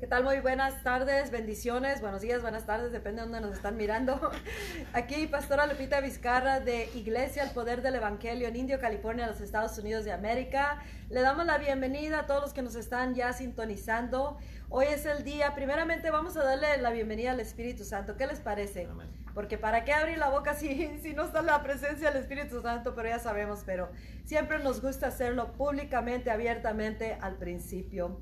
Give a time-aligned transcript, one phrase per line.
[0.00, 0.24] ¿Qué tal?
[0.24, 4.30] Muy buenas tardes, bendiciones, buenos días, buenas tardes, depende de dónde nos están mirando.
[4.94, 9.76] Aquí Pastora Lupita Vizcarra de Iglesia El Poder del Evangelio en Indio, California, los Estados
[9.76, 10.82] Unidos de América.
[11.10, 14.38] Le damos la bienvenida a todos los que nos están ya sintonizando.
[14.70, 18.16] Hoy es el día, primeramente vamos a darle la bienvenida al Espíritu Santo.
[18.16, 18.88] ¿Qué les parece?
[19.34, 22.94] Porque para qué abrir la boca si, si no está la presencia del Espíritu Santo,
[22.94, 23.90] pero ya sabemos, pero
[24.24, 28.18] siempre nos gusta hacerlo públicamente, abiertamente al principio.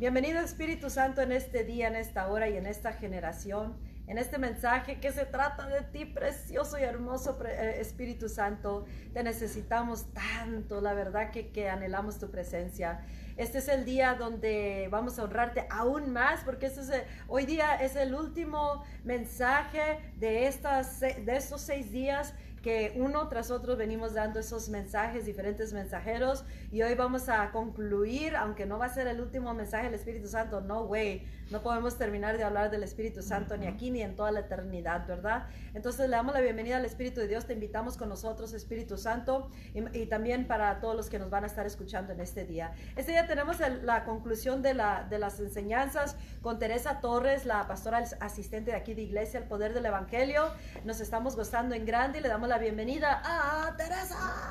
[0.00, 4.38] Bienvenido Espíritu Santo en este día, en esta hora y en esta generación, en este
[4.38, 8.86] mensaje que se trata de ti, precioso y hermoso eh, Espíritu Santo.
[9.12, 13.04] Te necesitamos tanto, la verdad que, anhelamos tu presencia.
[13.36, 16.90] Este es el día donde vamos a honrarte aún más, porque este es
[17.28, 23.50] hoy día es el último mensaje de, estas, de estos seis días que uno tras
[23.50, 28.86] otro venimos dando esos mensajes, diferentes mensajeros, y hoy vamos a concluir, aunque no va
[28.86, 32.70] a ser el último mensaje del Espíritu Santo, no way, no podemos terminar de hablar
[32.70, 35.46] del Espíritu Santo ni aquí ni en toda la eternidad, ¿verdad?
[35.74, 39.50] Entonces le damos la bienvenida al Espíritu de Dios, te invitamos con nosotros, Espíritu Santo,
[39.74, 42.72] y, también para todos los que nos van a estar escuchando en este día.
[42.94, 48.04] Este día tenemos la conclusión de, la, de las enseñanzas con Teresa Torres, la pastora
[48.20, 50.50] asistente de aquí de Iglesia, el poder del Evangelio.
[50.84, 54.50] Nos estamos gozando en grande y le damos la bienvenida a Teresa.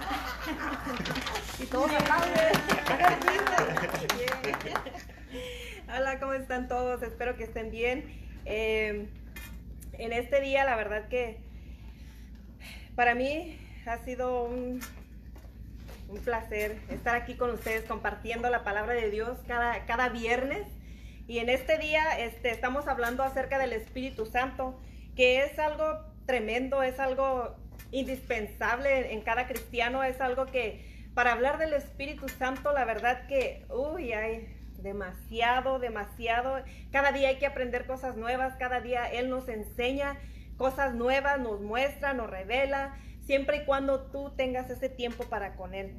[1.60, 1.92] y todos.
[5.94, 7.04] Hola, ¿cómo están todos?
[7.04, 8.06] Espero que estén bien.
[8.46, 9.10] Eh,
[9.92, 11.42] en este día, la verdad que
[12.96, 14.80] para mí ha sido un,
[16.08, 20.66] un, placer estar aquí con ustedes compartiendo la palabra de Dios cada, cada viernes.
[21.28, 24.80] Y en este día este, estamos hablando acerca del Espíritu Santo,
[25.18, 27.58] que es algo tremendo, es algo
[27.92, 33.66] indispensable en cada cristiano, es algo que para hablar del Espíritu Santo, la verdad que,
[33.70, 36.64] uy, hay demasiado, demasiado.
[36.92, 40.18] Cada día hay que aprender cosas nuevas, cada día Él nos enseña
[40.58, 45.74] cosas nuevas, nos muestra, nos revela, siempre y cuando tú tengas ese tiempo para con
[45.74, 45.96] Él.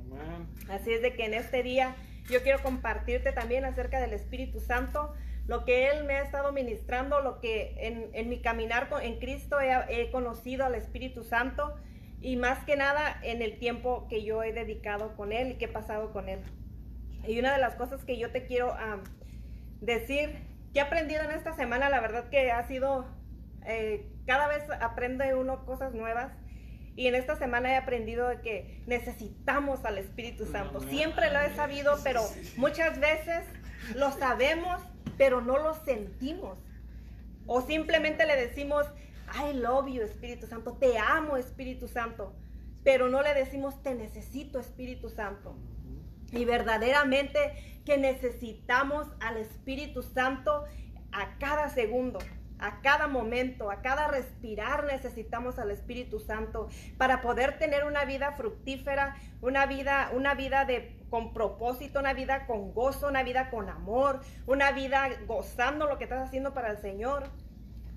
[0.68, 1.96] Así es de que en este día
[2.28, 5.14] yo quiero compartirte también acerca del Espíritu Santo,
[5.46, 7.74] lo que Él me ha estado ministrando, lo que
[8.12, 11.74] en, mi caminar en Cristo he conocido al Espíritu Santo
[12.20, 15.64] y más que nada en el tiempo que yo he dedicado con Él y que
[15.64, 16.40] he pasado con Él.
[17.26, 18.74] Y una de las cosas que yo te quiero
[19.80, 20.38] decir,
[20.72, 23.06] que he aprendido en esta semana, la verdad que ha sido,
[23.66, 26.32] eh, cada vez aprende uno cosas nuevas.
[26.96, 30.80] Y en esta semana he aprendido de que necesitamos al Espíritu Santo.
[30.80, 32.22] Siempre lo he sabido, pero
[32.56, 33.44] muchas veces
[33.94, 34.82] lo sabemos,
[35.16, 36.58] pero no lo sentimos.
[37.46, 38.86] O simplemente le decimos,
[39.34, 42.34] I love you, Espíritu Santo, te amo, Espíritu Santo.
[42.84, 45.56] Pero no le decimos, te necesito, Espíritu Santo.
[46.32, 50.64] Y verdaderamente que necesitamos al Espíritu Santo
[51.12, 52.18] a cada segundo,
[52.58, 56.68] a cada momento, a cada respirar necesitamos al Espíritu Santo
[56.98, 62.46] para poder tener una vida fructífera, una vida, una vida de con propósito, una vida
[62.46, 66.78] con gozo, una vida con amor, una vida gozando lo que estás haciendo para el
[66.78, 67.24] Señor.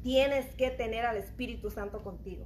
[0.02, 2.46] Tienes que tener al Espíritu Santo contigo.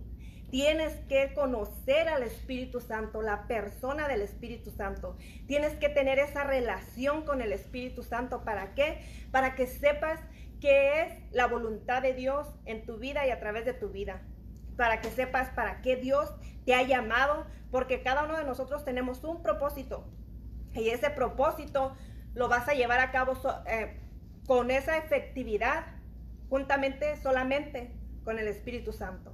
[0.49, 5.17] Tienes que conocer al Espíritu Santo, la persona del Espíritu Santo.
[5.45, 8.43] Tienes que tener esa relación con el Espíritu Santo.
[8.45, 9.01] ¿Para qué?
[9.31, 10.21] Para que sepas
[10.61, 14.21] qué es la voluntad de Dios en tu vida y a través de tu vida.
[14.77, 16.33] Para que sepas para qué Dios
[16.65, 20.05] te ha llamado, porque cada uno de nosotros tenemos un propósito.
[20.77, 21.95] Y ese propósito
[22.33, 23.33] lo vas a llevar a cabo
[23.65, 23.99] eh,
[24.45, 25.85] con esa efectividad,
[26.49, 27.91] juntamente solamente
[28.23, 29.33] con el Espíritu Santo.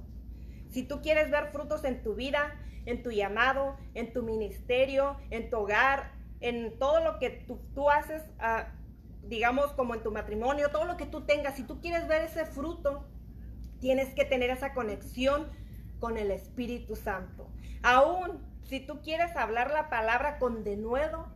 [0.70, 2.54] Si tú quieres ver frutos en tu vida,
[2.86, 7.30] en tu llamado, en tu ministerio, en tu hogar, en todo lo que
[7.74, 8.68] tú, haces, ah,
[9.22, 12.44] digamos como en tu matrimonio, todo lo que tú tengas, si tú quieres ver ese
[12.44, 13.06] fruto,
[13.80, 15.48] tienes que tener esa conexión
[16.00, 17.50] con el Espíritu Santo.
[17.82, 21.26] Aún si tú quieres hablar la palabra con denuedo,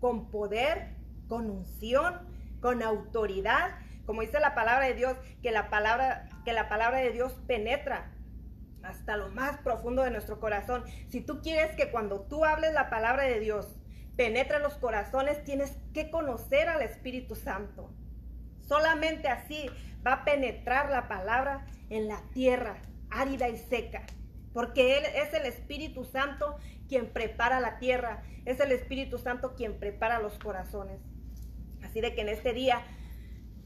[0.00, 0.94] con poder,
[1.28, 2.14] con unción,
[2.60, 3.70] con autoridad,
[4.06, 8.10] como dice la palabra de Dios, que la palabra, que la palabra de Dios penetra
[8.82, 10.84] hasta lo más profundo de nuestro corazón.
[11.08, 13.76] Si tú quieres que cuando tú hables la palabra de Dios
[14.16, 17.92] penetre los corazones, tienes que conocer al Espíritu Santo.
[18.66, 19.70] Solamente así
[20.06, 22.78] va a penetrar la palabra en la tierra
[23.10, 24.02] árida y seca.
[24.52, 26.56] Porque Él es el Espíritu Santo
[26.88, 28.22] quien prepara la tierra.
[28.44, 31.00] Es el Espíritu Santo quien prepara los corazones.
[31.82, 32.82] Así de que en este día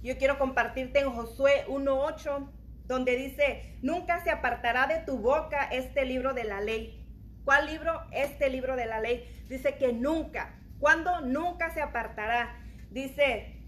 [0.03, 2.49] yo quiero compartirte en Josué 1.8
[2.87, 7.07] donde dice, nunca se apartará de tu boca este libro de la ley.
[7.45, 8.03] ¿Cuál libro?
[8.11, 9.25] Este libro de la ley.
[9.49, 10.59] Dice que nunca.
[10.79, 11.21] ¿Cuándo?
[11.21, 12.61] Nunca se apartará.
[12.91, 13.63] Dice,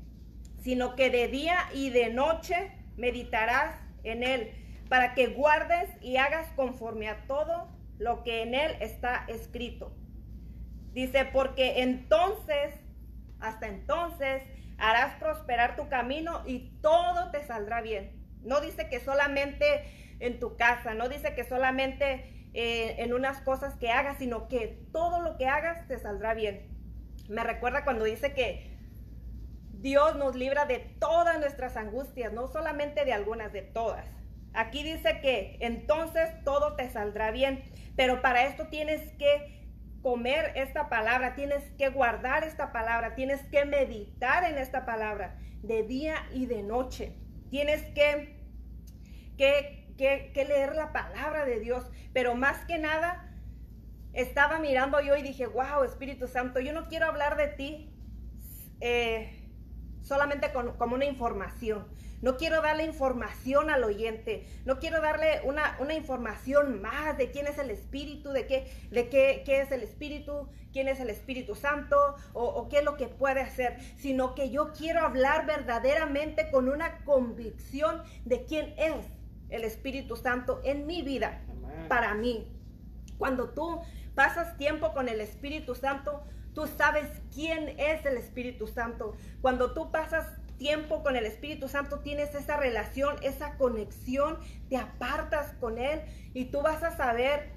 [0.60, 4.52] sino que de día y de noche meditarás en él,
[4.88, 7.68] para que guardes y hagas conforme a todo
[7.98, 9.96] lo que en él está escrito.
[10.92, 12.74] Dice, porque entonces,
[13.40, 14.42] hasta entonces,
[14.78, 18.12] harás prosperar tu camino y todo te saldrá bien.
[18.42, 19.84] No dice que solamente
[20.20, 24.86] en tu casa, no dice que solamente eh, en unas cosas que hagas, sino que
[24.92, 26.68] todo lo que hagas te saldrá bien.
[27.28, 28.74] Me recuerda cuando dice que
[29.72, 34.06] Dios nos libra de todas nuestras angustias, no solamente de algunas, de todas.
[34.54, 37.64] Aquí dice que entonces todo te saldrá bien,
[37.96, 39.64] pero para esto tienes que
[40.00, 45.82] comer esta palabra, tienes que guardar esta palabra, tienes que meditar en esta palabra de
[45.82, 47.16] día y de noche.
[47.50, 48.38] Tienes que,
[49.36, 53.34] que, que, leer la palabra de Dios, pero más que nada
[54.12, 57.90] estaba mirando yo y dije, wow, Espíritu Santo, yo no quiero hablar de ti
[58.80, 59.50] eh,
[60.02, 61.88] solamente como una información.
[62.24, 64.46] No quiero darle información al oyente.
[64.64, 69.42] No quiero darle una, información más de quién es el Espíritu, de qué, de qué,
[69.44, 71.98] qué es el Espíritu, quién es el Espíritu Santo
[72.32, 76.70] o, o, qué es lo que puede hacer, sino que yo quiero hablar verdaderamente con
[76.70, 79.04] una convicción de quién es
[79.50, 81.42] el Espíritu Santo en mi vida,
[81.88, 82.50] para mí.
[83.18, 83.82] Cuando tú
[84.14, 86.24] pasas tiempo con el Espíritu Santo,
[86.54, 89.14] tú sabes quién es el Espíritu Santo.
[89.42, 90.26] Cuando tú pasas
[90.64, 94.38] tiempo con el Espíritu Santo, tienes esa relación, esa conexión,
[94.70, 96.00] te apartas con Él
[96.32, 97.52] y tú vas a saber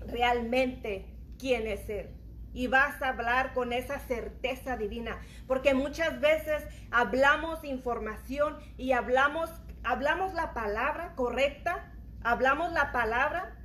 [0.00, 1.06] realmente
[1.38, 2.10] quién es Él.
[2.52, 5.16] Y vas a hablar con esa certeza divina.
[5.46, 9.48] Porque muchas veces hablamos información y hablamos,
[9.82, 11.90] hablamos la palabra correcta,
[12.22, 13.56] hablamos la palabra,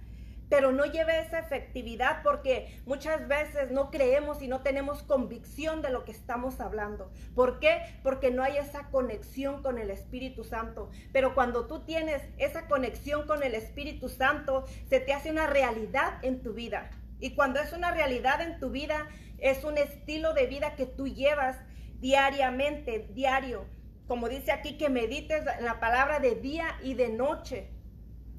[0.52, 5.90] pero no lleve esa efectividad porque muchas veces no creemos y no tenemos convicción de
[5.90, 7.10] lo que estamos hablando.
[7.34, 7.80] ¿Por qué?
[8.04, 10.92] Porque no hay esa conexión con el Espíritu Santo.
[11.14, 16.20] Pero cuando tú tienes esa conexión con el Espíritu Santo, se te hace una realidad
[16.22, 16.92] en tu vida.
[17.22, 19.08] Y cuando es una realidad en tu vida,
[19.38, 21.56] es un estilo de vida que tú llevas
[22.02, 23.64] diariamente, diario.
[24.06, 27.70] Como dice aquí, que medites la palabra de día y de noche.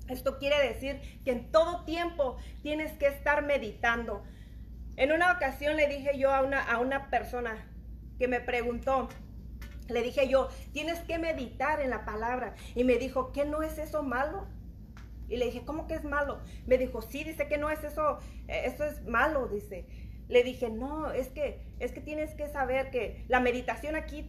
[0.08, 4.24] Esto quiere decir que en todo tiempo tienes que estar meditando.
[4.96, 7.68] En una ocasión le dije yo a una, a una persona
[8.18, 9.08] que me preguntó,
[9.88, 12.54] le dije yo, tienes que meditar en la palabra.
[12.74, 14.46] Y me dijo, ¿qué no es eso malo?
[15.28, 16.40] Y le dije, ¿cómo que es malo?
[16.66, 18.18] Me dijo, sí, dice que no es eso,
[18.48, 19.86] eh, eso es malo, dice.
[20.28, 24.28] Le dije, no, es que, es que tienes que saber que la meditación aquí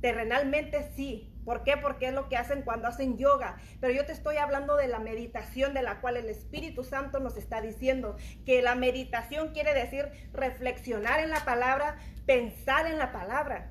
[0.00, 1.76] terrenalmente sí, ¿Por qué?
[1.76, 3.56] Porque es lo que hacen cuando hacen yoga.
[3.80, 7.36] Pero yo te estoy hablando de la meditación de la cual el Espíritu Santo nos
[7.36, 8.16] está diciendo.
[8.44, 13.70] Que la meditación quiere decir reflexionar en la palabra, pensar en la palabra.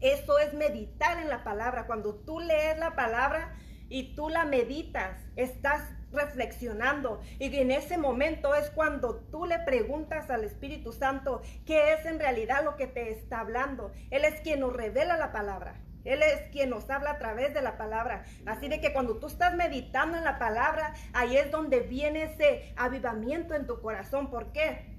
[0.00, 1.86] Eso es meditar en la palabra.
[1.86, 3.54] Cuando tú lees la palabra
[3.90, 7.20] y tú la meditas, estás reflexionando.
[7.38, 12.18] Y en ese momento es cuando tú le preguntas al Espíritu Santo qué es en
[12.18, 13.92] realidad lo que te está hablando.
[14.10, 15.83] Él es quien nos revela la palabra.
[16.04, 18.24] Él es quien nos habla a través de la palabra.
[18.46, 22.72] Así de que cuando tú estás meditando en la palabra, ahí es donde viene ese
[22.76, 24.30] avivamiento en tu corazón.
[24.30, 24.94] ¿Por qué?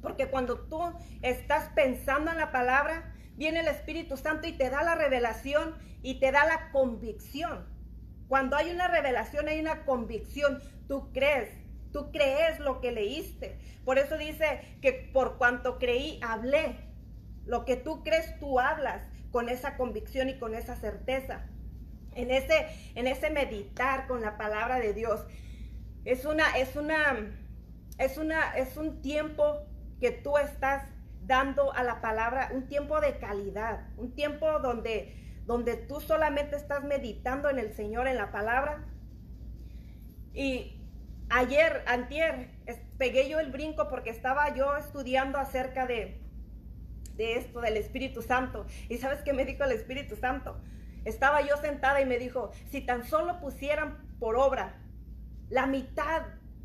[0.00, 0.80] Porque cuando tú
[1.22, 6.20] estás pensando en la palabra, viene el Espíritu Santo y te da la revelación y
[6.20, 7.66] te da la convicción.
[8.28, 10.62] Cuando hay una revelación, hay una convicción.
[10.88, 11.50] Tú crees,
[11.92, 13.58] tú crees lo que leíste.
[13.84, 16.76] Por eso dice que por cuanto creí, hablé.
[17.46, 19.02] Lo que tú crees, tú hablas
[19.34, 21.40] con esa convicción y con esa certeza.
[22.14, 25.26] En ese, en ese meditar con la palabra de Dios.
[26.04, 27.34] Es una, es una,
[27.98, 29.66] es una, es un tiempo
[29.98, 30.84] que tú estás
[31.26, 36.84] dando a la palabra, un tiempo de calidad, un tiempo donde, donde tú solamente estás
[36.84, 38.84] meditando en el Señor, en la palabra.
[40.32, 40.80] Y
[41.28, 42.50] ayer, antier,
[42.98, 46.23] pegué yo el brinco porque estaba yo estudiando acerca de,
[47.16, 48.66] de esto del Espíritu Santo.
[48.88, 50.60] ¿Y sabes qué me dijo el Espíritu Santo?
[51.04, 54.80] Estaba yo sentada y me dijo, si tan solo pusieran por obra
[55.50, 56.22] la mitad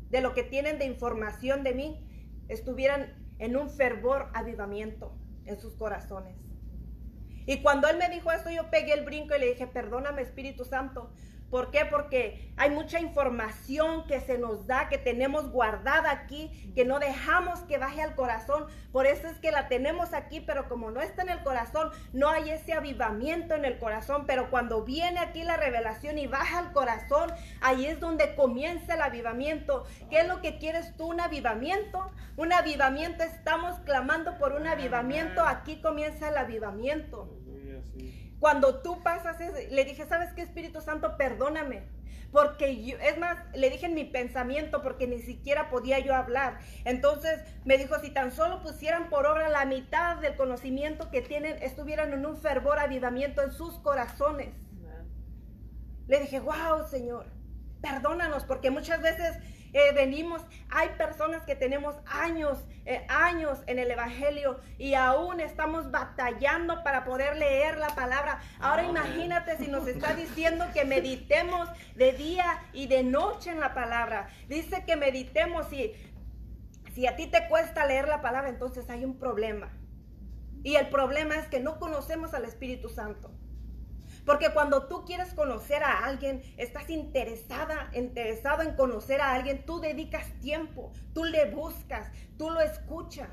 [0.08, 2.06] de lo que tienen de información de mí,
[2.48, 6.36] estuvieran en un fervor avivamiento en sus corazones.
[7.46, 10.64] Y cuando él me dijo eso, yo pegué el brinco y le dije, perdóname Espíritu
[10.64, 11.12] Santo,
[11.50, 11.84] ¿Por qué?
[11.84, 17.60] Porque hay mucha información que se nos da, que tenemos guardada aquí, que no dejamos
[17.60, 18.66] que baje al corazón.
[18.92, 22.28] Por eso es que la tenemos aquí, pero como no está en el corazón, no
[22.28, 24.24] hay ese avivamiento en el corazón.
[24.26, 29.02] Pero cuando viene aquí la revelación y baja al corazón, ahí es donde comienza el
[29.02, 29.84] avivamiento.
[30.08, 31.06] ¿Qué es lo que quieres tú?
[31.08, 32.10] ¿Un avivamiento?
[32.36, 35.44] Un avivamiento, estamos clamando por un avivamiento.
[35.44, 37.28] Aquí comienza el avivamiento.
[38.40, 39.36] Cuando tú pasas,
[39.70, 41.16] le dije, ¿sabes qué, Espíritu Santo?
[41.18, 41.82] Perdóname.
[42.32, 46.58] Porque yo, es más, le dije en mi pensamiento, porque ni siquiera podía yo hablar.
[46.84, 51.62] Entonces me dijo, si tan solo pusieran por obra la mitad del conocimiento que tienen,
[51.62, 54.54] estuvieran en un fervor, avivamiento en sus corazones.
[56.06, 57.26] Le dije, wow, Señor,
[57.82, 59.38] perdónanos, porque muchas veces
[59.72, 65.90] eh, venimos, hay personas que tenemos años, eh, años en el Evangelio y aún estamos
[65.90, 68.40] batallando para poder leer la palabra.
[68.60, 73.74] Ahora imagínate si nos está diciendo que meditemos de día y de noche en la
[73.74, 74.28] palabra.
[74.48, 75.92] Dice que meditemos y
[76.94, 79.70] si a ti te cuesta leer la palabra, entonces hay un problema.
[80.62, 83.30] Y el problema es que no conocemos al Espíritu Santo.
[84.24, 89.80] Porque cuando tú quieres conocer a alguien, estás interesada, interesado en conocer a alguien, tú
[89.80, 93.28] dedicas tiempo, tú le buscas, tú lo escuchas,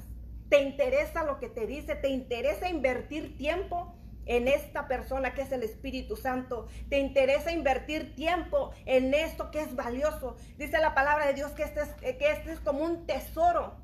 [0.50, 3.94] te interesa lo que te dice, te interesa invertir tiempo
[4.28, 6.68] en esta persona que es el Espíritu Santo.
[6.90, 10.36] Te interesa invertir tiempo en esto que es valioso.
[10.58, 13.76] Dice la palabra de Dios que este es, que este es como un tesoro,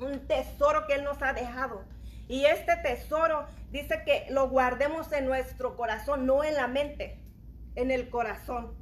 [0.00, 1.84] un tesoro que Él nos ha dejado.
[2.28, 7.20] Y este tesoro dice que lo guardemos en nuestro corazón, no en la mente,
[7.74, 8.76] en el corazón.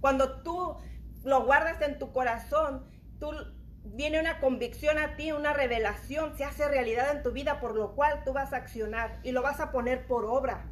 [0.00, 0.76] Cuando tú
[1.24, 2.86] lo guardas en tu corazón,
[3.20, 3.30] tú
[3.84, 7.94] viene una convicción a ti, una revelación, se hace realidad en tu vida, por lo
[7.94, 10.64] cual tú vas a accionar y lo vas a poner por obra.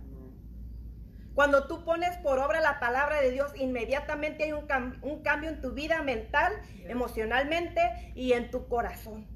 [1.35, 4.67] Cuando tú pones por obra la palabra de Dios, inmediatamente hay un,
[5.03, 6.53] un cambio en tu vida mental,
[6.87, 7.81] emocionalmente
[8.15, 9.27] y en tu corazón.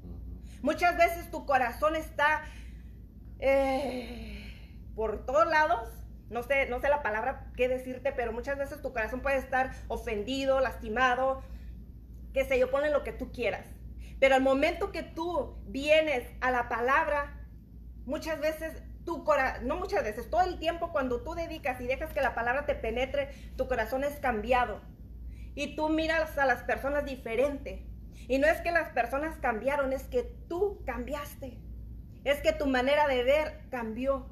[0.61, 2.43] Muchas veces tu corazón está
[3.39, 4.53] eh,
[4.95, 5.89] por todos lados.
[6.29, 9.71] No sé, no sé la palabra qué decirte, pero muchas veces tu corazón puede estar
[9.87, 11.41] ofendido, lastimado,
[12.33, 13.65] qué sé yo, ponle lo que tú quieras.
[14.19, 17.47] Pero al momento que tú vienes a la palabra,
[18.05, 22.13] muchas veces tu corazón, no muchas veces, todo el tiempo cuando tú dedicas y dejas
[22.13, 24.81] que la palabra te penetre, tu corazón es cambiado.
[25.55, 27.87] Y tú miras a las personas diferente.
[28.27, 31.57] Y no es que las personas cambiaron, es que tú cambiaste.
[32.23, 34.25] Es que tu manera de ver cambió.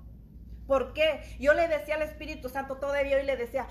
[0.68, 1.22] ¿Por qué?
[1.40, 3.68] Yo le decía al Espíritu Santo todavía y le decía,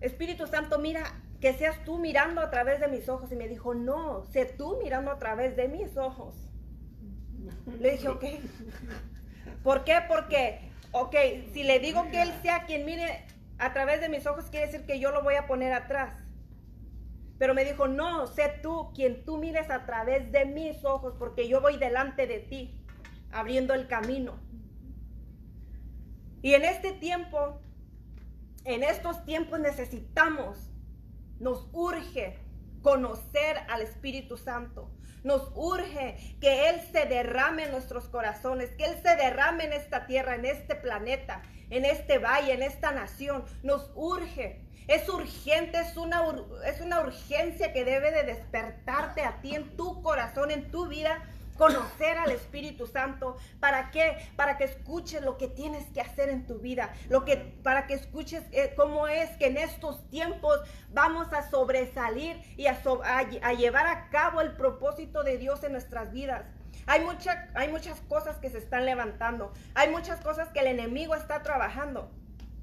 [0.00, 1.04] Espíritu Santo, mira,
[1.40, 3.30] que seas tú mirando a través de mis ojos.
[3.32, 6.34] Y me dijo, no, sé tú mirando a través de mis ojos.
[7.78, 8.24] Le dije, ok.
[9.62, 9.98] ¿Por qué?
[10.08, 10.60] Porque,
[10.92, 11.14] ok,
[11.52, 13.24] si le digo que Él sea quien mire
[13.58, 16.14] a través de mis ojos, quiere decir que yo lo voy a poner atrás.
[17.38, 21.48] Pero me dijo, no, sé tú quien tú mires a través de mis ojos, porque
[21.48, 22.79] yo voy delante de ti
[23.32, 24.38] abriendo el camino.
[26.42, 27.60] Y en este tiempo,
[28.64, 30.70] en estos tiempos necesitamos,
[31.38, 32.38] nos urge
[32.82, 34.90] conocer al Espíritu Santo.
[35.22, 40.06] Nos urge que Él se derrame en nuestros corazones, que Él se derrame en esta
[40.06, 43.44] tierra, en este planeta, en este valle, en esta nación.
[43.62, 44.66] Nos urge.
[44.88, 46.22] Es urgente, es una,
[46.66, 51.22] es una urgencia que debe de despertarte a ti en tu corazón, en tu vida,
[51.60, 53.36] conocer al Espíritu Santo.
[53.60, 54.16] ¿Para qué?
[54.34, 56.94] Para que escuches lo que tienes que hacer en tu vida.
[57.10, 62.40] Lo que, para que escuches eh, cómo es que en estos tiempos vamos a sobresalir
[62.56, 62.80] y a,
[63.52, 66.46] llevar a cabo el propósito de Dios en nuestras vidas.
[66.86, 67.06] Hay,
[67.54, 69.52] hay muchas cosas que se están levantando.
[69.74, 72.10] Hay muchas cosas que el enemigo está trabajando.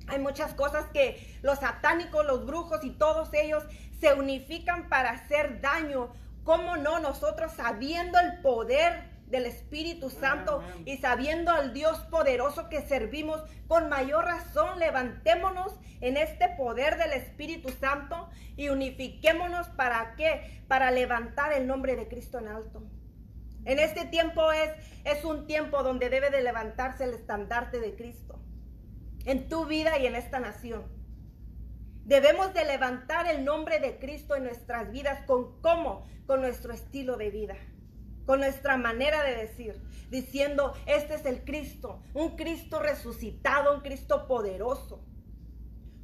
[0.07, 3.63] Hay muchas cosas que los satánicos, los brujos y todos ellos
[3.99, 6.09] se unifican para hacer daño
[6.47, 12.87] ¿Cómo no nosotros sabiendo el poder del Espíritu Santo y sabiendo al Dios poderoso que
[12.87, 20.63] servimos, con mayor razón levantémonos en este poder del Espíritu Santo y unifiquémonos para qué?
[20.69, 22.81] Para levantar el nombre de Cristo en alto.
[23.65, 24.71] En este tiempo es,
[25.03, 28.39] es un tiempo donde debe de levantarse el estandarte de Cristo
[29.25, 30.96] en tu vida y en esta nación.
[32.07, 37.17] Debemos de levantar el nombre de Cristo en nuestras vidas con cómo, con nuestro estilo
[37.17, 37.57] de vida,
[38.25, 44.25] con nuestra manera de decir, diciendo, este es el Cristo, un Cristo resucitado, un Cristo
[44.25, 45.03] poderoso.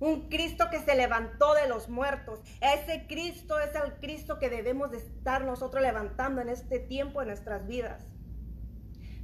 [0.01, 2.41] Un Cristo que se levantó de los muertos.
[2.59, 7.29] Ese Cristo es el Cristo que debemos de estar nosotros levantando en este tiempo en
[7.29, 8.05] nuestras vidas.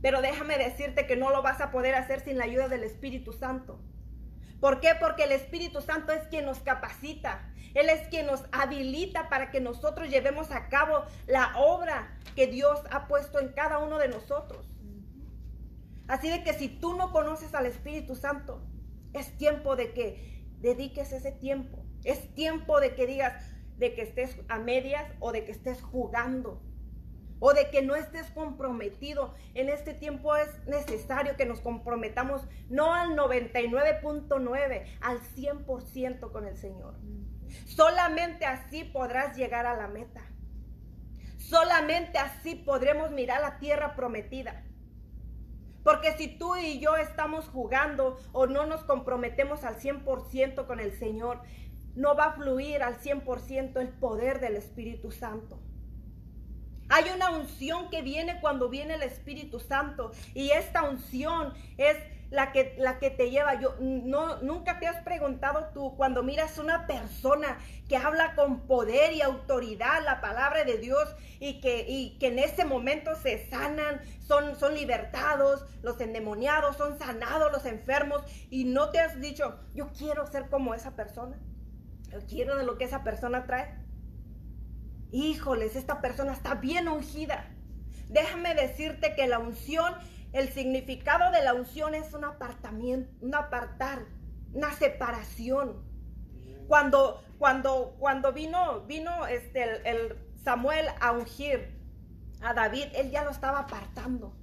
[0.02, 3.34] Pero déjame decirte que no lo vas a poder hacer sin la ayuda del Espíritu
[3.34, 3.82] Santo.
[4.60, 4.92] ¿Por qué?
[5.00, 7.50] Porque el Espíritu Santo es quien nos capacita.
[7.74, 12.82] Él es quien nos habilita para que nosotros llevemos a cabo la obra que Dios
[12.92, 14.68] ha puesto en cada uno de nosotros.
[16.08, 18.64] Así de que si tú no conoces al Espíritu Santo,
[19.14, 21.86] es tiempo de que dediques ese tiempo.
[22.04, 23.34] Es tiempo de que digas,
[23.78, 26.62] de que estés a medias o de que estés jugando.
[27.40, 29.34] O de que no estés comprometido.
[29.54, 36.58] En este tiempo es necesario que nos comprometamos no al 99.9, al 100% con el
[36.58, 36.96] Señor.
[37.66, 40.22] Solamente así podrás llegar a la meta.
[41.38, 44.64] Solamente así podremos mirar la tierra prometida.
[45.84, 50.92] Porque si tú y yo estamos jugando o no nos comprometemos al 100% con el
[50.92, 51.42] Señor,
[51.96, 55.60] no va a fluir al 100% el poder del Espíritu Santo.
[56.90, 61.98] Hay una unción que viene cuando viene el Espíritu Santo y esta unción es
[62.32, 63.60] la que, la que te lleva.
[63.60, 69.14] Yo no, nunca te has preguntado tú cuando miras una persona que habla con poder
[69.14, 74.02] y autoridad la palabra de Dios y que, y que en ese momento se sanan,
[74.28, 79.92] son, son libertados, los endemoniados, son sanados los enfermos y no te has dicho, yo
[79.98, 81.38] quiero ser como esa persona.
[82.12, 83.78] Yo quiero de lo que esa persona trae
[85.12, 87.46] híjoles, esta persona está bien ungida.
[88.08, 89.94] Déjame decirte que la unción,
[90.34, 94.06] el significado de la unción es un apartamiento, un apartar,
[94.54, 95.84] una separación.
[96.68, 101.80] Cuando, cuando, cuando vino, vino este, el, el Samuel a ungir
[102.42, 104.36] a David, él ya lo estaba apartando.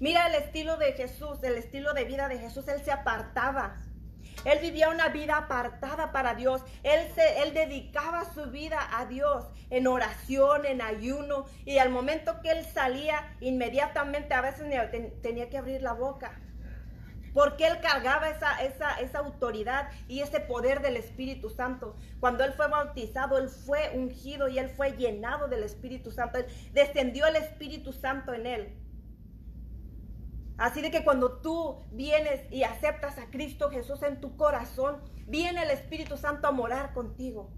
[0.00, 3.76] Mira el estilo de Jesús, el estilo de vida de Jesús, él se apartaba.
[4.44, 6.62] Él vivía una vida apartada para Dios.
[6.82, 11.46] Él, se, él dedicaba su vida a Dios en oración, en ayuno.
[11.64, 14.66] Y al momento que él salía, inmediatamente a veces
[15.22, 16.40] tenía que abrir la boca.
[17.34, 21.96] Porque él cargaba esa, esa, esa autoridad y ese poder del Espíritu Santo.
[22.20, 26.38] Cuando él fue bautizado, él fue ungido y él fue llenado del Espíritu Santo.
[26.72, 28.87] descendió el Espíritu Santo en él.
[30.58, 35.62] Así de que cuando tú vienes y aceptas a Cristo Jesús en tu corazón, viene
[35.62, 37.52] el Espíritu Santo a morar contigo.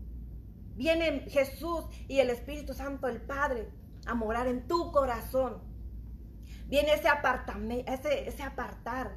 [0.77, 3.71] Viene Jesús y el Espíritu Santo, el Padre,
[4.07, 5.63] a morar en tu corazón.
[6.67, 7.09] Viene ese,
[7.87, 9.17] ese, ese apartar.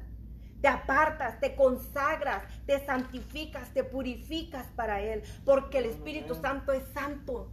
[0.62, 6.84] Te apartas, te consagras, te santificas, te purificas para Él, porque el Espíritu Santo es
[6.94, 7.52] santo.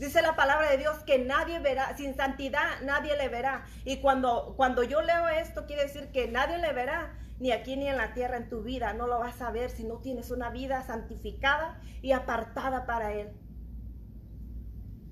[0.00, 3.66] Dice la palabra de Dios que nadie verá, sin santidad nadie le verá.
[3.84, 7.86] Y cuando, cuando yo leo esto, quiere decir que nadie le verá, ni aquí ni
[7.86, 8.94] en la tierra, en tu vida.
[8.94, 13.28] No lo vas a ver si no tienes una vida santificada y apartada para Él.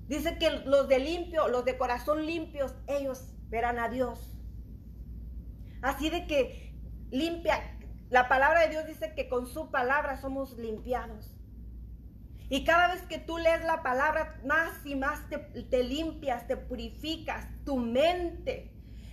[0.07, 4.35] Dice que los de limpio, los de corazón limpios, ellos verán a Dios.
[5.83, 6.73] Así de que
[7.11, 7.77] limpia,
[8.09, 11.38] la palabra de Dios dice que con su palabra somos limpiados.
[12.49, 17.47] Y cada vez que tú lees la palabra, más y más te, limpias, te purificas,
[17.63, 18.71] tu mente,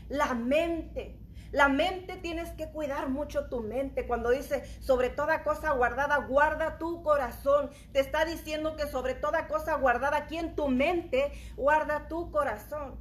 [0.08, 1.20] la mente.
[1.52, 4.06] La mente tienes que cuidar mucho tu mente.
[4.06, 7.70] Cuando dice sobre toda cosa guardada, guarda tu corazón.
[7.92, 12.96] Te está diciendo que sobre toda cosa guardada aquí en tu mente, guarda tu corazón.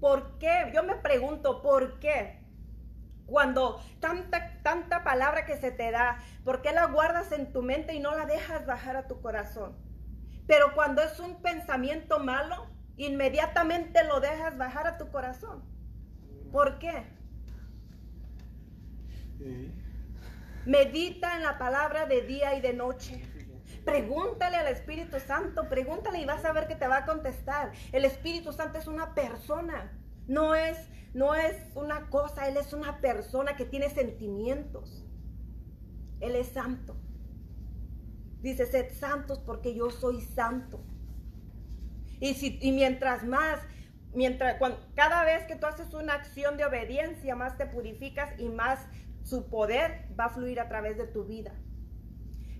[0.00, 0.70] ¿Por qué?
[0.74, 2.37] Yo me pregunto, ¿por qué?
[3.28, 7.94] Cuando tanta, tanta palabra que se te da, ¿por qué la guardas en tu mente
[7.94, 9.76] y no la dejas bajar a tu corazón?
[10.46, 15.62] Pero cuando es un pensamiento malo, inmediatamente lo dejas bajar a tu corazón.
[16.50, 17.04] ¿Por qué?
[20.64, 23.22] Medita en la palabra de día y de noche.
[23.84, 27.72] Pregúntale al Espíritu Santo, pregúntale y vas a ver que te va a contestar.
[27.92, 29.92] El Espíritu Santo es una persona.
[30.28, 30.78] No es,
[31.14, 35.04] no es una cosa, Él es una persona que tiene sentimientos.
[36.20, 36.96] Él es santo.
[38.40, 40.80] Dice, sed santos porque yo soy santo.
[42.20, 43.60] Y, si, y mientras más,
[44.14, 44.56] mientras,
[44.94, 48.86] cada vez que tú haces una acción de obediencia, más te purificas y más
[49.22, 51.52] su poder va a fluir a través de tu vida.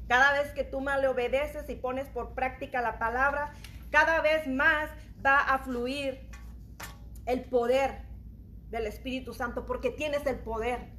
[0.09, 3.53] Cada vez que tú más le obedeces y pones por práctica la palabra,
[3.91, 4.91] cada vez más
[5.25, 6.28] va a fluir
[7.29, 8.07] el poder
[8.71, 10.91] del Espíritu Santo, porque tienes el poder.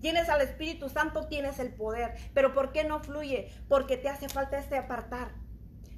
[0.00, 2.14] Tienes al Espíritu Santo, tienes el poder.
[2.32, 3.52] Pero ¿por qué no fluye?
[3.68, 5.32] Porque te hace falta ese apartar.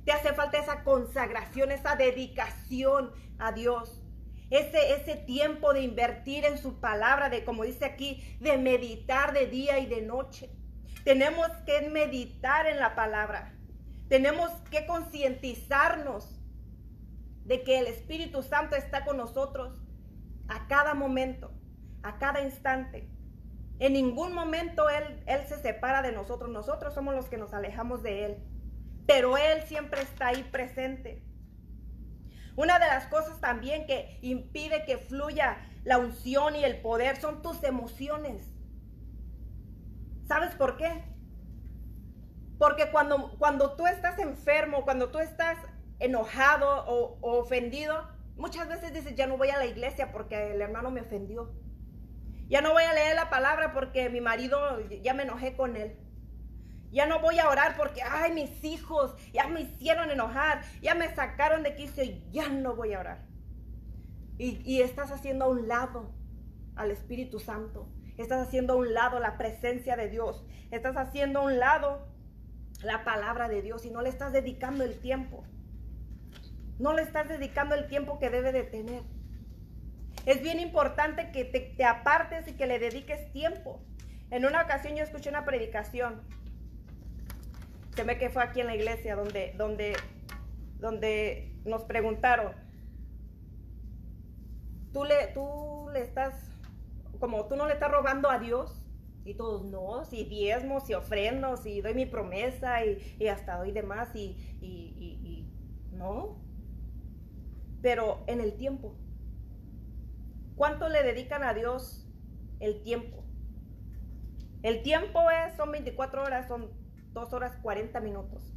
[0.05, 4.03] Te hace falta esa consagración, esa dedicación a Dios.
[4.51, 9.47] Ese, ese tiempo de invertir en su palabra, de como dice aquí, de meditar de
[9.47, 10.51] día y de noche.
[11.05, 13.55] Tenemos que meditar en la palabra.
[14.09, 16.42] Tenemos que concientizarnos
[17.45, 19.81] de que el Espíritu Santo está con nosotros
[20.49, 21.53] a cada momento,
[22.03, 23.09] a cada instante.
[23.79, 28.03] En ningún momento él, él se separa de nosotros, nosotros somos los que nos alejamos
[28.03, 28.39] de Él,
[29.07, 31.23] pero Él siempre está ahí presente.
[32.55, 37.43] Una de las cosas también que impide que fluya la unción y el poder son
[37.43, 38.47] tus emociones.
[40.29, 41.05] ¿Sabes por qué?
[42.59, 45.59] Porque cuando, cuando tú estás enfermo, cuando tú estás
[45.99, 50.91] enojado o, ofendido, Muchas veces dices, ya no voy a la iglesia porque el hermano
[50.91, 51.53] me ofendió.
[52.49, 55.97] Ya no voy a leer la palabra porque mi marido, ya me enojé con él.
[56.91, 61.15] Ya no voy a orar porque, ay, mis hijos ya me hicieron enojar, ya me
[61.15, 63.27] sacaron de quicio, ya no voy a orar.
[64.39, 66.11] Y, y, estás haciendo a un lado
[66.75, 67.89] al Espíritu Santo.
[68.19, 70.45] Estás haciendo a un lado la presencia de Dios.
[70.71, 72.07] Estás haciendo a un lado
[72.83, 75.45] la palabra de Dios y no le estás dedicando el tiempo.
[76.83, 79.05] No le estás dedicando el tiempo que debe de tener.
[80.27, 83.81] Es bien importante que te, apartes y que le dediques tiempo.
[84.33, 86.23] En una ocasión yo escuché una predicación.
[87.95, 89.93] Se ve que fue aquí en la iglesia donde, donde,
[90.81, 92.53] donde nos preguntaron.
[94.93, 96.35] Tú le, tú le estás,
[97.21, 98.85] como tú no le estás robando a Dios.
[99.25, 104.09] Y todos, no, si diezmo, si ofrendo, si doy mi promesa y, hasta doy demás
[104.17, 105.49] y, y, y
[105.93, 106.43] no.
[107.83, 108.97] Pero en el tiempo,
[110.57, 112.07] ¿Cuánto le dedican a Dios
[112.61, 113.25] el tiempo?
[114.63, 116.71] El tiempo es, son 24 horas, son
[117.15, 118.55] 2 horas 40 minutos,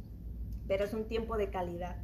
[0.68, 1.96] pero es un tiempo de calidad.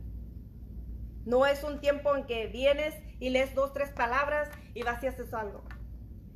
[1.25, 5.07] No es un tiempo en que vienes y lees dos, tres palabras y vas y
[5.07, 5.63] haces algo.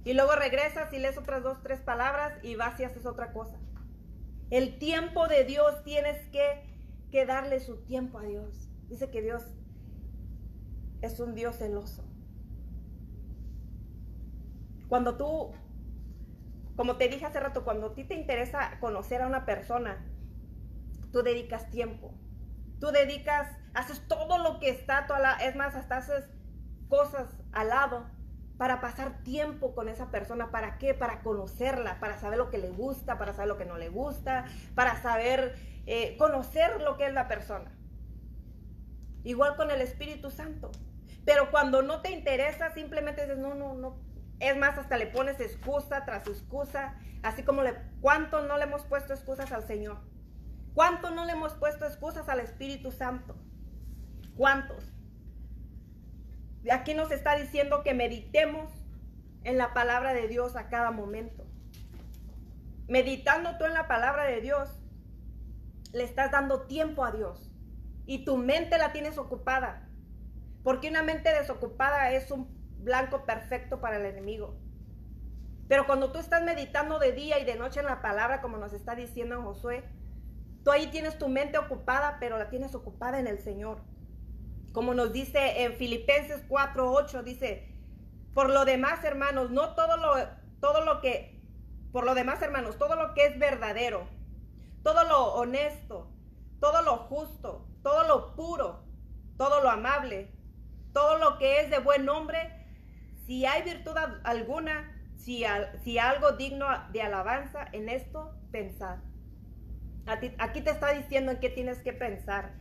[0.04, 3.58] Y luego regresas y lees otras dos, tres palabras y vas y haces otra cosa.
[4.50, 6.62] El tiempo de Dios tienes que,
[7.10, 8.68] que darle su tiempo a Dios.
[8.88, 9.42] Dice que Dios
[11.02, 12.04] es un Dios celoso.
[14.88, 15.52] Cuando tú,
[16.76, 20.04] como te dije hace rato, cuando a ti te interesa conocer a una persona,
[21.12, 22.14] tú dedicas tiempo.
[22.80, 26.28] Tú dedicas, haces todo lo que está, toda la, es más, hasta haces
[26.88, 28.06] cosas al lado
[28.58, 30.50] para pasar tiempo con esa persona.
[30.50, 30.94] ¿Para qué?
[30.94, 34.44] Para conocerla, para saber lo que le gusta, para saber lo que no le gusta,
[34.74, 35.56] para saber
[35.86, 37.72] eh, conocer lo que es la persona.
[39.24, 40.70] Igual con el Espíritu Santo.
[41.26, 43.98] Pero cuando no te interesa, simplemente dices, no, no, no,
[44.40, 48.84] es más, hasta le pones excusa tras excusa, así como le, ¿cuánto no le hemos
[48.84, 49.98] puesto excusas al Señor?
[50.72, 53.36] ¿Cuánto no le hemos puesto excusas al Espíritu Santo?
[54.36, 54.92] ¿Cuántos?
[56.70, 58.70] Aquí nos está diciendo que meditemos
[59.44, 61.46] en la palabra de Dios a cada momento.
[62.88, 64.68] Meditando tú en la palabra de Dios,
[65.92, 67.50] le estás dando tiempo a Dios
[68.04, 69.85] y tu mente la tienes ocupada.
[70.66, 72.48] Porque una mente desocupada es un
[72.80, 74.56] blanco perfecto para el enemigo.
[75.68, 78.72] Pero cuando tú estás meditando de día y de noche en la palabra, como nos
[78.72, 79.84] está diciendo Josué,
[80.64, 83.78] tú ahí tienes tu mente ocupada, pero la tienes ocupada en el Señor.
[84.72, 87.72] Como nos dice en Filipenses 4:8, dice,
[88.34, 90.14] por lo demás, hermanos, no todo lo,
[90.58, 91.40] todo lo que,
[91.92, 94.08] por lo demás, hermanos, todo lo que es verdadero,
[94.82, 96.10] todo lo honesto,
[96.58, 98.82] todo lo justo, todo lo puro,
[99.36, 100.35] todo lo amable,
[100.96, 102.38] todo lo que es de buen nombre,
[103.26, 103.92] si hay virtud
[104.24, 109.00] alguna, si, algo digno de alabanza en esto, pensad.
[110.06, 112.54] aquí te está diciendo en qué tienes que pensar.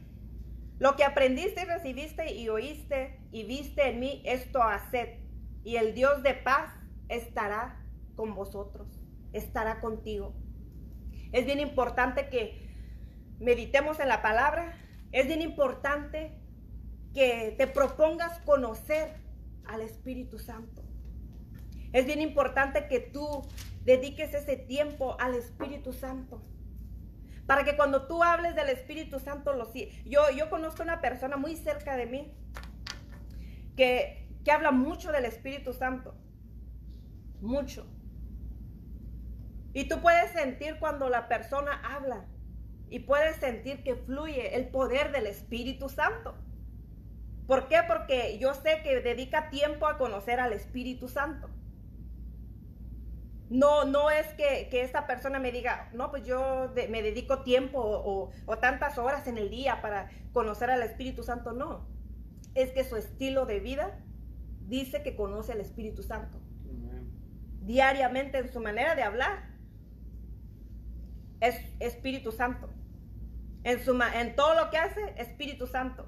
[0.80, 5.18] Lo que aprendiste, recibiste y oíste y viste en mí, esto haced.
[5.64, 6.74] Y el Dios de paz
[7.08, 7.82] estará
[8.18, 9.00] con vosotros,
[9.32, 10.36] estará contigo.
[11.32, 12.68] Es bien importante que
[13.40, 14.78] meditemos en la palabra.
[15.14, 16.38] Es bien importante
[17.16, 19.16] que te propongas conocer
[19.66, 20.84] al Espíritu Santo.
[21.94, 23.42] Es bien importante que tú
[23.86, 26.44] dediques ese tiempo al Espíritu Santo.
[27.48, 31.56] Para que cuando tú hables del Espíritu Santo, lo yo, yo conozco una persona muy
[31.56, 32.34] cerca de mí
[33.78, 36.16] que, que habla mucho del Espíritu Santo.
[37.40, 37.88] Mucho.
[39.74, 42.26] Y tú puedes sentir cuando la persona habla
[42.90, 46.36] y puedes sentir que fluye el poder del Espíritu Santo.
[47.48, 47.80] ¿Por qué?
[47.88, 51.50] Porque yo sé que dedica tiempo a conocer al Espíritu Santo.
[53.50, 58.32] No, no es que, esta persona me diga, no, pues yo me dedico tiempo o,
[58.46, 61.54] o, tantas horas en el día para conocer al Espíritu Santo.
[61.54, 61.88] No,
[62.56, 64.00] es que su estilo de vida
[64.62, 66.40] dice que conoce al Espíritu Santo.
[67.62, 69.50] Diariamente en su manera de hablar
[71.40, 72.70] es Espíritu Santo.
[73.64, 76.08] En, su, en todo lo que hace, Espíritu Santo.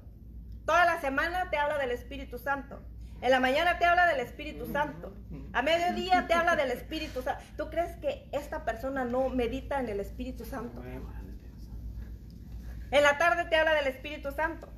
[0.68, 2.82] Toda la semana te habla del Espíritu Santo.
[3.22, 5.14] En la mañana te habla del Espíritu Santo.
[5.54, 7.42] A mediodía te habla del Espíritu Santo.
[7.56, 10.84] ¿Tú crees que esta persona no medita en el Espíritu Santo?
[12.90, 14.68] En la tarde te habla del Espíritu Santo.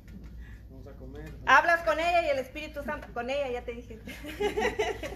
[0.69, 1.29] Vamos a comer.
[1.45, 3.09] Hablas con ella y el Espíritu Santo.
[3.13, 3.99] Con ella, ya te dije.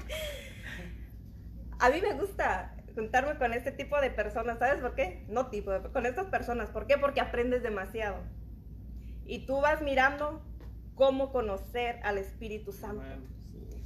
[1.79, 4.59] a mí me gusta juntarme con este tipo de personas.
[4.59, 5.23] ¿Sabes por qué?
[5.29, 6.69] No tipo, con estas personas.
[6.69, 6.97] ¿Por qué?
[6.97, 8.17] Porque aprendes demasiado.
[9.25, 10.43] Y tú vas mirando
[10.95, 13.03] cómo conocer al Espíritu Santo.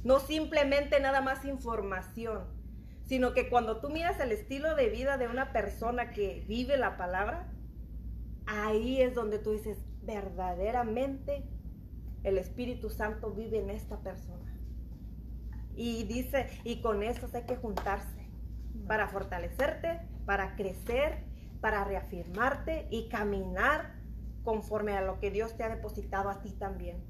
[0.02, 2.44] No simplemente nada más información,
[3.04, 6.96] sino que cuando tú miras el estilo de vida de una persona que vive la
[6.96, 7.52] palabra,
[8.46, 11.44] ahí es donde tú dices, verdaderamente
[12.22, 14.56] el Espíritu Santo vive en esta persona.
[15.74, 18.28] Y dice, y con eso hay que juntarse
[18.86, 21.24] para fortalecerte, para crecer,
[21.60, 23.99] para reafirmarte y caminar
[24.44, 27.02] conforme a lo que Dios te ha depositado a ti también.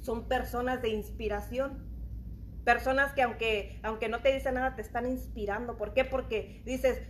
[0.00, 1.90] Son personas de inspiración.
[2.64, 5.76] Personas que aunque, aunque no te dicen nada, te están inspirando.
[5.76, 6.04] ¿Por qué?
[6.04, 7.02] Porque dices,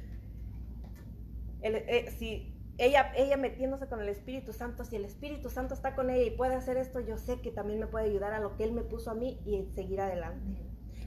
[1.63, 6.11] eh, si ella, ella metiéndose con el Espíritu Santo, si el Espíritu Santo está con
[6.11, 8.65] ella y puede hacer esto, yo sé que también me puede ayudar a lo que
[8.65, 10.63] Él me puso a mí y seguir adelante.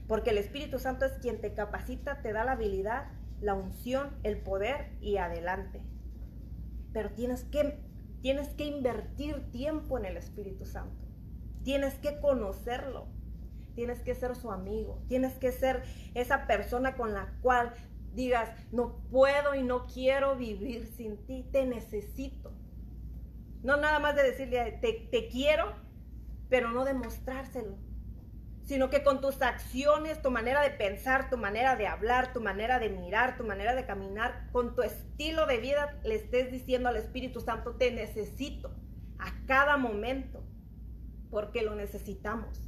[0.06, 3.08] Porque el Espíritu Santo es quien te capacita, te da la habilidad,
[3.40, 5.82] la unción, el poder y adelante.
[6.92, 7.78] Pero tienes que,
[8.22, 11.06] tienes que invertir tiempo en el Espíritu Santo.
[11.62, 13.08] Tienes que conocerlo.
[13.74, 15.02] Tienes que ser su amigo.
[15.08, 15.82] Tienes que ser
[16.14, 17.74] esa persona con la cual
[18.16, 22.52] digas, no puedo y no quiero vivir sin ti, te necesito.
[23.62, 25.74] No nada más de decirle, te, quiero,
[26.48, 27.76] pero no demostrárselo,
[28.66, 32.80] sino que con tus acciones, tu manera de pensar, tu manera de hablar, tu manera
[32.80, 36.96] de mirar, tu manera de caminar, con tu estilo de vida, le estés diciendo al
[36.96, 38.74] Espíritu Santo, te necesito
[39.20, 40.44] a cada momento,
[41.30, 42.60] porque lo necesitamos.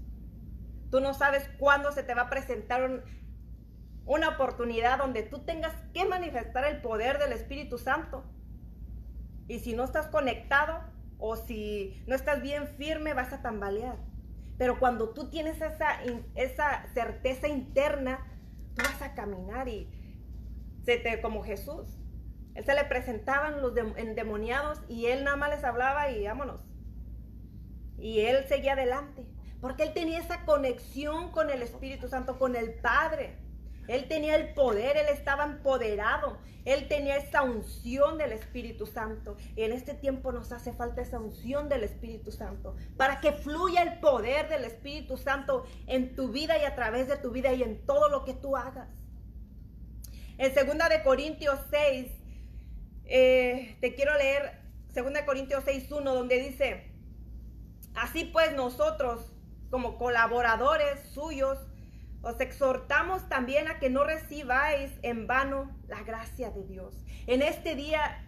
[0.89, 3.03] Tú no sabes cuándo se te va a presentar un,
[4.07, 8.25] una oportunidad donde tú tengas que manifestar el poder del Espíritu Santo.
[9.49, 10.81] Y si no estás conectado
[11.19, 14.08] o si no estás bien firme, vas a tambalear.
[14.59, 16.01] Pero cuando tú tienes esa,
[16.35, 18.27] esa certeza interna,
[18.75, 19.89] tú vas a caminar y
[20.85, 21.87] se como Jesús.
[22.55, 26.61] Él se le presentaban los endemoniados y él nada más les hablaba y vámonos.
[27.99, 29.27] Y él seguía adelante.
[29.61, 33.37] Porque él tenía esa conexión con el Espíritu Santo, con el Padre.
[33.89, 39.37] Él tenía el poder, él estaba empoderado, él tenía esa unción del Espíritu Santo.
[39.57, 43.83] Y en este tiempo nos hace falta esa unción del Espíritu Santo para que fluya
[43.83, 47.63] el poder del Espíritu Santo en tu vida y a través de tu vida y
[47.63, 48.89] en todo lo que tú hagas.
[50.37, 52.07] En 2 de Corintios 6,
[53.07, 54.61] eh, te quiero leer
[54.95, 56.93] 2 de Corintios 6.1, donde dice,
[57.95, 59.33] así pues nosotros
[59.71, 61.59] como colaboradores suyos,
[62.23, 67.05] os exhortamos también a que no recibáis en vano la gracia de Dios.
[67.27, 68.25] En este día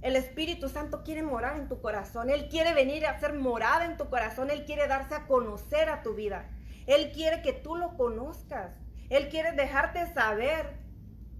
[0.00, 2.30] el Espíritu Santo quiere morar en tu corazón.
[2.30, 4.50] Él quiere venir a hacer morada en tu corazón.
[4.50, 6.48] Él quiere darse a conocer a tu vida.
[6.86, 8.72] Él quiere que tú lo conozcas.
[9.10, 10.78] Él quiere dejarte saber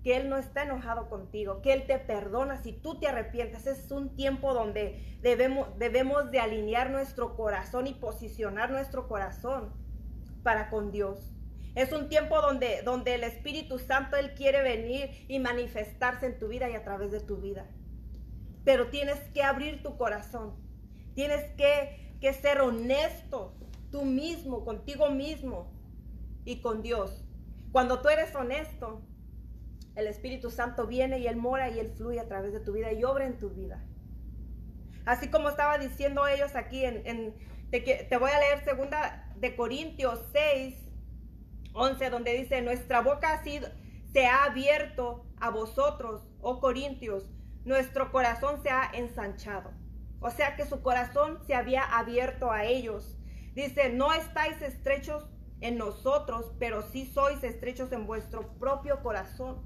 [0.02, 3.66] que Él no está enojado contigo, que Él te perdona si tú te arrepientes.
[3.66, 9.72] Es un tiempo donde debemos, debemos de alinear nuestro corazón y posicionar nuestro corazón
[10.42, 11.37] para con Dios.
[11.78, 16.48] Es un tiempo donde, donde el Espíritu Santo, Él quiere venir y manifestarse en tu
[16.48, 17.70] vida y a través de tu vida.
[18.64, 20.56] Pero tienes que abrir tu corazón.
[21.14, 23.54] Tienes que, que ser honesto
[23.92, 25.72] tú mismo, contigo mismo
[26.44, 27.24] y con Dios.
[27.70, 29.00] Cuando tú eres honesto,
[29.94, 32.92] el Espíritu Santo viene y Él mora y Él fluye a través de tu vida
[32.92, 33.84] y obra en tu vida.
[35.04, 37.36] Así como estaba diciendo ellos aquí, en,
[37.70, 40.87] te, voy a leer segunda de Corintios 6,
[41.78, 43.42] 11, donde dice, nuestra boca
[44.12, 47.30] se ha abierto a vosotros, oh Corintios,
[47.64, 49.70] nuestro corazón se ha ensanchado.
[50.20, 53.16] O sea que su corazón se había abierto a ellos.
[53.54, 55.28] Dice, no estáis estrechos
[55.60, 59.62] en nosotros, pero sí sois estrechos en vuestro propio corazón.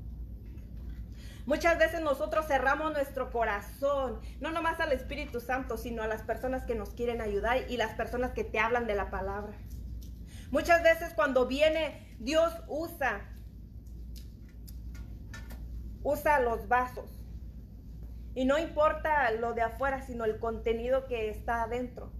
[1.46, 6.64] Muchas veces nosotros cerramos nuestro corazón, no nomás al Espíritu Santo, sino a las personas
[6.64, 9.52] que nos quieren ayudar y las personas que te hablan de la palabra.
[10.52, 13.22] Muchas veces cuando viene Dios usa,
[16.02, 17.06] usa los vasos.
[18.34, 22.12] Y no importa lo de afuera, sino el contenido que está adentro.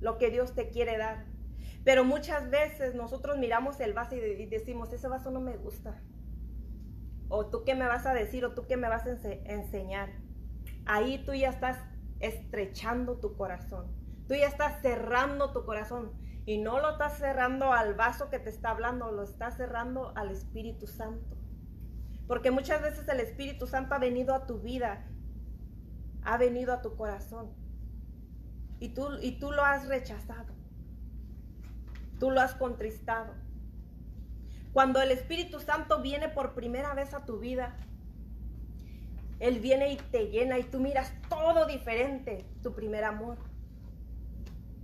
[0.00, 1.24] Lo que Dios te quiere dar.
[1.84, 6.02] Pero muchas veces nosotros miramos el vaso y decimos, ese vaso no me gusta.
[7.28, 9.10] O tú qué me vas a decir, o tú qué me vas a
[9.44, 10.10] enseñar.
[10.84, 11.78] Ahí tú ya estás
[12.18, 13.86] estrechando tu corazón.
[14.26, 16.10] Tú ya estás cerrando tu corazón.
[16.46, 20.30] Y no lo estás cerrando al vaso que te está hablando, lo estás cerrando al
[20.30, 21.36] Espíritu Santo.
[22.26, 25.06] Porque muchas veces el Espíritu Santo ha venido a tu vida,
[26.22, 27.50] ha venido a tu corazón.
[28.78, 30.54] Y tú, y tú lo has rechazado.
[32.18, 33.34] Tú lo has contristado.
[34.72, 37.76] Cuando el Espíritu Santo viene por primera vez a tu vida,
[39.40, 43.49] Él viene y te llena y tú miras todo diferente, tu primer amor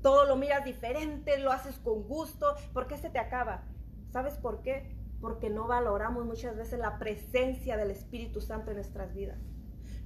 [0.06, 2.54] todo lo miras diferente, lo haces con gusto.
[2.72, 3.64] ¿Por qué se te acaba?
[4.12, 4.96] ¿Sabes por qué?
[5.20, 9.40] Porque no valoramos muchas veces la presencia del Espíritu Santo en nuestras vidas.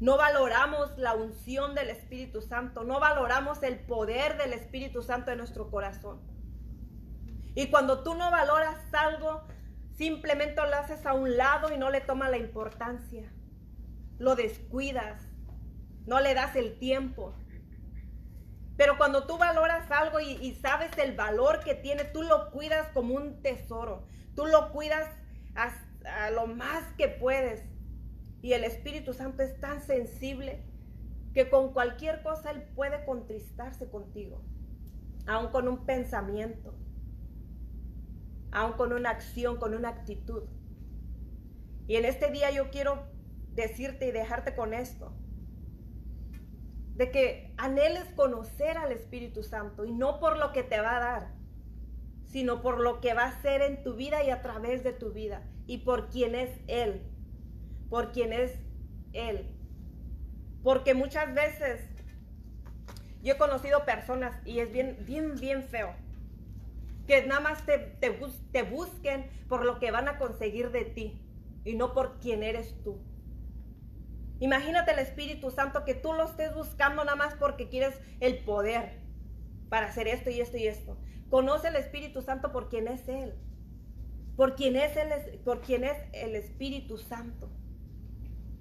[0.00, 5.36] No valoramos la unción del Espíritu Santo, no valoramos el poder del Espíritu Santo en
[5.36, 6.22] nuestro corazón.
[7.54, 9.42] Y cuando tú no valoras algo,
[9.98, 13.30] simplemente lo haces a un lado y no le tomas la importancia.
[14.16, 15.28] Lo descuidas,
[16.06, 17.34] no le das el tiempo.
[18.80, 23.14] Pero cuando tú valoras algo y, sabes el valor que tiene, tú lo cuidas como
[23.14, 24.06] un tesoro.
[24.34, 25.06] Tú lo cuidas
[25.54, 27.62] a lo más que puedes.
[28.40, 30.64] Y el Espíritu Santo es tan sensible
[31.34, 34.42] que con cualquier cosa Él puede contristarse contigo,
[35.26, 36.74] aun con un pensamiento,
[38.50, 40.44] aun con una acción, con una actitud.
[41.86, 43.04] Y en este día yo quiero
[43.52, 45.12] decirte y dejarte con esto,
[47.00, 51.00] de que anheles conocer al Espíritu Santo y no por lo que te va a
[51.00, 51.34] dar,
[52.24, 55.10] sino por lo que va a hacer en tu vida y a través de tu
[55.10, 57.02] vida y por quién es Él
[57.90, 58.56] por quien es
[59.12, 59.44] Él.
[60.62, 61.80] Porque muchas veces
[63.22, 65.92] yo he conocido personas y es bien, bien, bien feo.
[67.06, 71.20] Que nada más te, te, busquen por lo que van a conseguir de ti
[71.64, 72.98] y no por quién eres tú.
[74.40, 78.98] Imagínate el Espíritu Santo que tú lo estés buscando nada más porque quieres el poder
[79.68, 80.96] para hacer esto y esto y esto.
[81.28, 83.34] Conoce el Espíritu Santo por quien es Él.
[84.36, 87.50] Por quien es, el, por quien es el Espíritu Santo.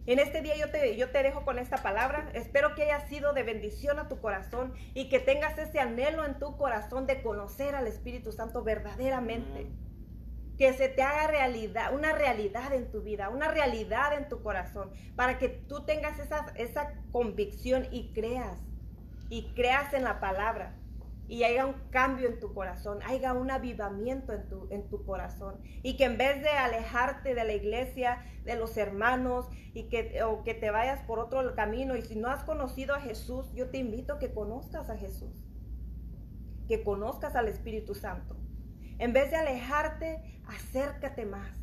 [0.06, 2.30] En este día yo te, yo te dejo con esta palabra.
[2.34, 6.40] Espero que haya sido de bendición a tu corazón y que tengas ese anhelo en
[6.40, 9.68] tu corazón de conocer al Espíritu Santo verdaderamente.
[10.60, 14.92] Que se te haga realidad, una realidad en tu vida, una realidad en tu corazón,
[15.16, 18.60] para que tú tengas esa, esa convicción y creas,
[19.30, 20.76] y creas en la palabra
[21.30, 25.62] y haya un cambio en tu corazón, haya un avivamiento en tu, en tu corazón.
[25.84, 29.46] Y que en vez de alejarte de la iglesia, de los hermanos,
[29.76, 33.00] y que, o que te vayas por otro camino, y si no has conocido a
[33.00, 35.46] Jesús, yo te invito a que conozcas a Jesús,
[36.68, 38.36] que conozcas al Espíritu Santo.
[38.98, 41.58] En vez de alejarte, acércate más,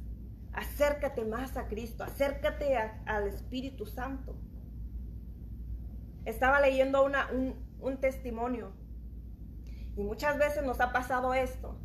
[0.52, 4.36] acércate más a Cristo, acércate al Espíritu Santo.
[6.24, 8.72] Estaba leyendo una, un, un testimonio
[9.96, 11.78] y muchas veces nos ha pasado esto.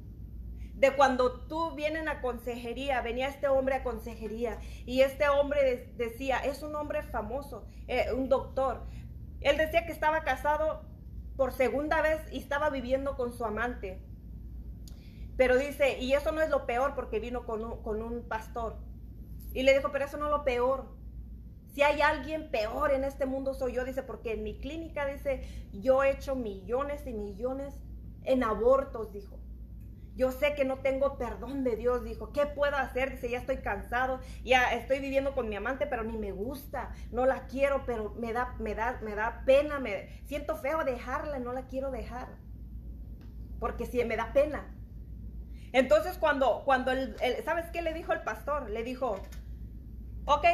[0.73, 6.39] De cuando tú vienes a consejería, venía este hombre a consejería y este hombre decía,
[6.39, 8.87] es un hombre famoso, eh, un doctor.
[9.41, 10.85] Él decía que estaba casado
[11.37, 14.01] por segunda vez y estaba viviendo con su amante.
[15.41, 18.75] Pero dice, y eso no es lo peor porque vino con un, pastor.
[19.55, 20.85] Y le dijo, pero eso no es lo peor.
[21.73, 25.41] Si hay alguien peor en este mundo soy yo, dice, porque en mi clínica, dice,
[25.73, 27.73] yo he hecho millones y millones
[28.23, 29.39] en abortos, dijo.
[30.15, 32.31] Yo sé que no tengo perdón de Dios, dijo.
[32.33, 33.09] ¿Qué puedo hacer?
[33.09, 37.25] Dice, ya estoy cansado, ya estoy viviendo con mi amante, pero ni me gusta, no
[37.25, 41.51] la quiero, pero me da, me da, me da pena, me siento feo dejarla, no
[41.51, 42.27] la quiero dejar.
[43.59, 44.77] Porque si me da pena.
[45.73, 48.69] Entonces cuando, cuando el, ¿sabes qué le dijo el pastor?
[48.69, 49.17] Le dijo,
[50.25, 50.45] ok,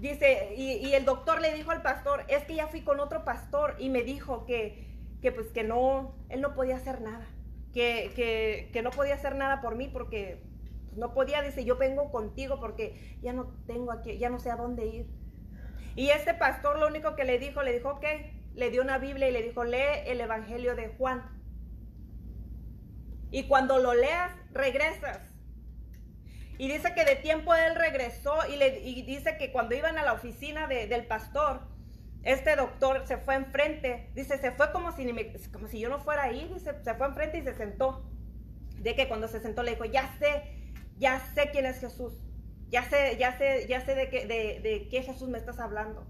[0.00, 3.76] dice, y, el doctor le dijo al pastor, es que ya fui con otro pastor
[3.78, 4.88] y me dijo que
[5.20, 7.26] que pues que no, él no podía hacer nada,
[7.72, 10.42] que, no podía hacer nada por mí porque
[10.96, 14.56] no podía, dice, yo vengo contigo porque ya no tengo aquí, ya no sé a
[14.56, 15.06] dónde ir.
[15.94, 18.04] Y este pastor lo único que le dijo, le dijo, ok,
[18.54, 21.22] le dio una Biblia y le dijo, lee el Evangelio de Juan.
[23.30, 25.20] Y cuando lo leas, regresas.
[26.58, 30.12] Y dice que de tiempo él regresó y, le, dice que cuando iban a la
[30.12, 31.60] oficina del pastor,
[32.24, 35.06] este doctor se fue enfrente, dice, se fue como si,
[35.52, 38.04] como si yo no fuera ahí, dice, se fue enfrente y se sentó.
[38.80, 40.42] De que cuando se sentó le dijo, ya sé,
[40.98, 42.12] ya sé quién es Jesús,
[42.70, 46.06] ya sé, ya sé, ya sé de, qué, de, qué Jesús me estás hablando.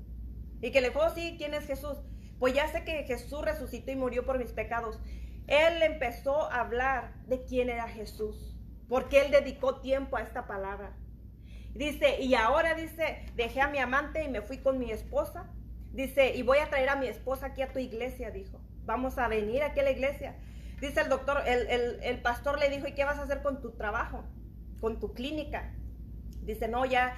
[0.61, 1.98] Y que le dijo, oh, sí, ¿quién es Jesús?
[2.38, 4.98] Pues ya sé que Jesús resucitó y murió por mis pecados.
[5.48, 8.57] Él empezó a hablar de quién era Jesús,
[8.88, 10.92] porque él dedicó tiempo a esta palabra.
[11.74, 15.51] Dice, y ahora dice, dejé a mi amante y me fui con mi esposa
[15.92, 18.61] Dice, y voy a traer a mi esposa aquí a tu iglesia, dijo.
[18.84, 20.36] Vamos a venir aquí a la iglesia.
[20.80, 24.24] Dice el doctor, el, pastor le dijo, ¿y qué vas a hacer con tu trabajo?
[24.80, 25.74] Con tu clínica.
[26.42, 27.16] Dice, no, ya,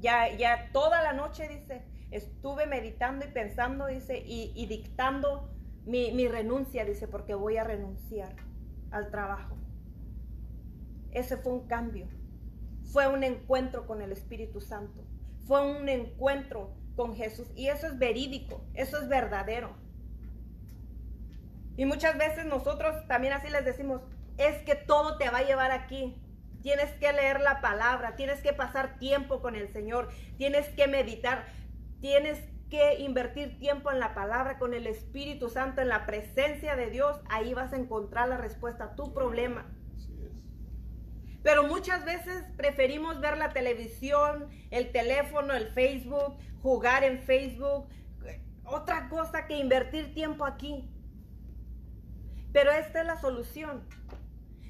[0.00, 5.48] ya, ya toda la noche, dice, estuve meditando y pensando, dice, y, dictando
[5.88, 8.36] mi, mi renuncia, dice, porque voy a renunciar
[8.90, 9.56] al trabajo.
[11.10, 12.06] Ese fue un cambio.
[12.92, 15.04] Fue un encuentro con el Espíritu Santo.
[15.46, 17.48] Fue un encuentro con Jesús.
[17.56, 19.70] Y eso es verídico, eso es verdadero.
[21.76, 24.02] Y muchas veces nosotros también así les decimos,
[24.36, 26.20] es que todo te va a llevar aquí.
[26.60, 31.46] Tienes que leer la palabra, tienes que pasar tiempo con el Señor, tienes que meditar,
[32.00, 32.38] tienes
[32.68, 37.20] que invertir tiempo en la palabra, con el Espíritu Santo, en la presencia de Dios.
[37.28, 39.66] Ahí vas a encontrar la respuesta a tu problema.
[41.42, 47.88] Pero muchas veces preferimos ver la televisión, el teléfono, el Facebook, jugar en Facebook,
[48.64, 50.90] otra cosa que invertir tiempo aquí.
[52.52, 53.86] Pero esta es la solución.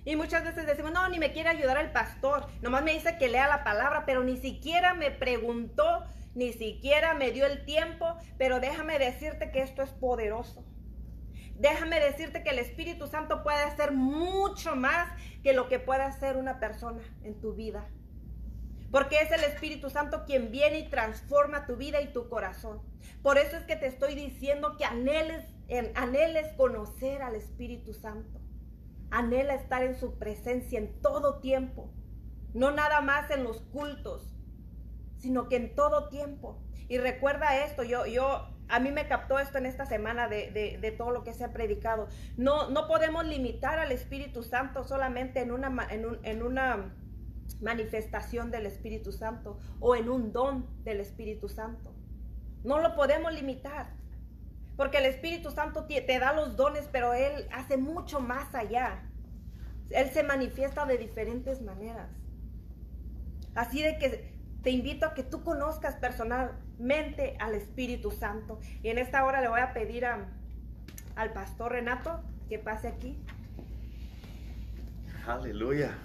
[0.05, 2.46] Y muchas veces decimos, no, ni me quiere ayudar el pastor.
[2.62, 7.30] Nomás me dice que lea la palabra, pero ni siquiera me preguntó, ni siquiera me
[7.30, 8.16] dio el tiempo.
[8.36, 10.64] Pero déjame decirte que esto es poderoso.
[11.58, 15.08] Déjame decirte que el Espíritu Santo puede hacer mucho más
[15.42, 17.88] que lo que puede hacer una persona en tu vida.
[18.92, 22.80] Porque es el Espíritu Santo quien viene y transforma tu vida y tu corazón.
[23.22, 25.44] Por eso es que te estoy diciendo que anheles,
[25.94, 28.40] anheles conocer al Espíritu Santo.
[29.10, 31.92] Anhela estar en su presencia en todo tiempo.
[32.54, 34.38] No nada más en los cultos,
[35.18, 36.58] sino que en todo tiempo.
[36.88, 40.90] Y recuerda esto, yo, yo, a mí me captó esto en esta semana de, de,
[40.92, 42.08] todo lo que se ha predicado.
[42.36, 46.94] No, no podemos limitar al Espíritu Santo solamente en una, en, en una
[47.60, 51.94] manifestación del Espíritu Santo o en un don del Espíritu Santo.
[52.64, 53.98] No lo podemos limitar.
[54.78, 59.02] Porque el Espíritu Santo te, da los dones, pero Él hace mucho más allá.
[59.90, 62.08] Él se manifiesta de diferentes maneras.
[63.56, 64.38] Así de que
[64.68, 68.60] te invito a que tú conozcas personalmente al Espíritu Santo.
[68.82, 73.18] Y en esta hora le voy a pedir al pastor Renato que pase aquí.
[75.26, 75.96] Aleluya.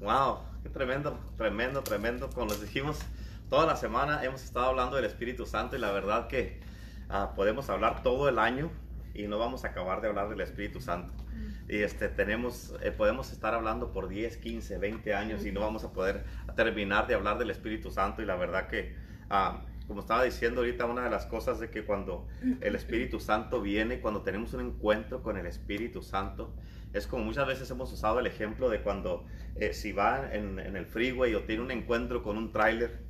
[0.00, 0.40] Wow.
[0.62, 2.28] Qué tremendo, tremendo, tremendo.
[2.28, 2.98] Como les dijimos,
[3.48, 6.60] toda la semana hemos estado hablando del Espíritu Santo y la verdad que
[7.08, 8.70] ah, podemos hablar todo el año
[9.14, 11.14] y no vamos a acabar de hablar del Espíritu Santo.
[11.68, 15.84] Y este, tenemos, eh, podemos estar hablando por 10, 15, 20 años y no vamos
[15.84, 16.24] a poder
[16.56, 18.94] terminar de hablar del Espíritu Santo y la verdad que...
[19.30, 22.26] Ah, como estaba diciendo ahorita, una de las cosas de que cuando
[22.60, 26.54] el Espíritu Santo viene, cuando tenemos un encuentro con el Espíritu Santo,
[26.92, 29.24] es como muchas veces hemos usado el ejemplo de cuando
[29.56, 33.00] eh, si va en, el freeway o tiene un encuentro con un tráiler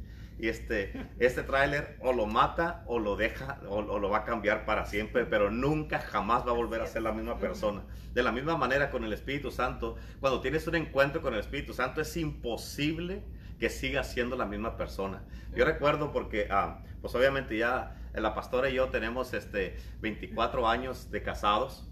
[0.43, 4.65] y este, este tráiler o lo mata o lo deja o, lo va a cambiar
[4.65, 7.85] para siempre, pero nunca jamás va a volver a ser la misma persona.
[8.13, 11.75] De la misma manera con el Espíritu Santo, cuando tienes un encuentro con el Espíritu
[11.75, 13.23] Santo es imposible
[13.61, 15.23] que siga siendo la misma persona.
[15.55, 21.13] Yo recuerdo porque, ah, pues obviamente ya la pastora y yo tenemos este, 24 años
[21.13, 21.89] de casados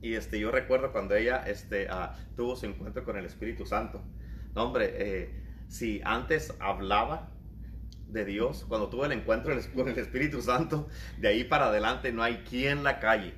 [0.00, 4.02] y este, yo recuerdo cuando ella este, ah, tuvo su encuentro con el Espíritu Santo.
[4.54, 7.35] No, hombre, eh, si antes hablaba
[8.08, 10.88] de Dios, cuando tuvo el encuentro con el Espíritu Santo,
[11.18, 13.34] de ahí para adelante no hay quien la calle.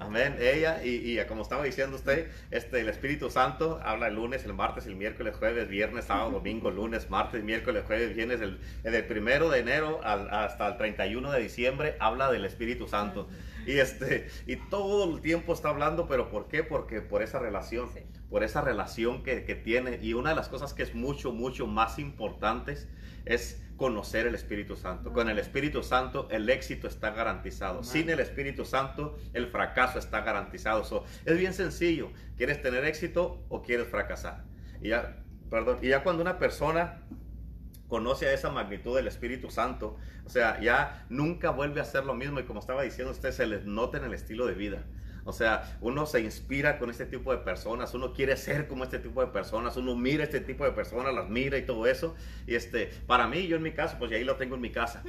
[0.00, 0.36] Amén.
[0.40, 4.86] Ella, y, como estaba diciendo usted, este, el Espíritu Santo habla el lunes, el martes,
[4.86, 9.58] el miércoles, jueves, viernes, sábado, domingo, lunes, martes, miércoles, jueves, viernes, el, el primero de
[9.60, 13.28] enero hasta el 31 de diciembre habla del Espíritu Santo.
[13.66, 16.64] Y, este, y todo el tiempo está hablando, pero ¿por qué?
[16.64, 17.90] Porque por esa relación,
[18.30, 19.98] por esa relación que, que, tiene.
[20.00, 22.88] Y una de las cosas que es mucho, mucho más importantes
[23.26, 25.10] es conocer el Espíritu Santo.
[25.10, 27.82] Con el Espíritu Santo el éxito está garantizado.
[27.82, 30.84] Sin el Espíritu Santo el fracaso está garantizado.
[31.24, 32.10] es bien sencillo.
[32.36, 34.44] ¿Quieres tener éxito o quieres fracasar?
[34.82, 37.06] Y ya, perdón, y ya cuando una persona
[37.88, 42.12] conoce a esa magnitud del Espíritu Santo, o sea, ya nunca vuelve a ser lo
[42.12, 44.84] mismo y como estaba diciendo usted, se les nota en el estilo de vida.
[45.24, 48.98] O sea, uno se inspira con este tipo de personas, uno quiere ser como este
[48.98, 52.14] tipo de personas, uno mira este tipo de personas, las mira y todo eso.
[52.46, 55.02] Y este, para mí, yo en mi caso, pues ahí lo tengo en mi casa.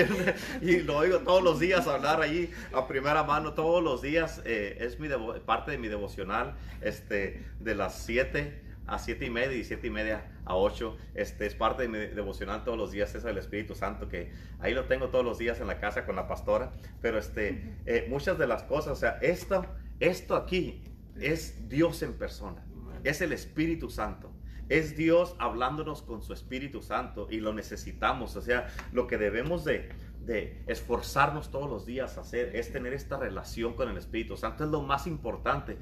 [0.62, 4.42] y lo oigo todos los días hablar ahí a primera mano, todos los días.
[4.44, 5.08] Eh, es mi
[5.44, 9.90] parte de mi devocional, este, de las 7 a siete y media y siete y
[9.90, 10.96] media a 8.
[11.14, 14.74] Este es parte de mi devocional todos los días, es el Espíritu Santo, que ahí
[14.74, 16.72] lo tengo todos los días en la casa con la pastora.
[17.00, 19.66] Pero este, eh, muchas de las cosas, o sea, esto,
[20.00, 20.84] esto aquí
[21.20, 22.64] es Dios en persona,
[23.04, 24.32] es el Espíritu Santo.
[24.68, 28.34] Es Dios hablándonos con su Espíritu Santo y lo necesitamos.
[28.34, 29.90] O sea, lo que debemos de,
[30.24, 34.64] de esforzarnos todos los días a hacer es tener esta relación con el Espíritu Santo.
[34.64, 35.78] Es lo más importante.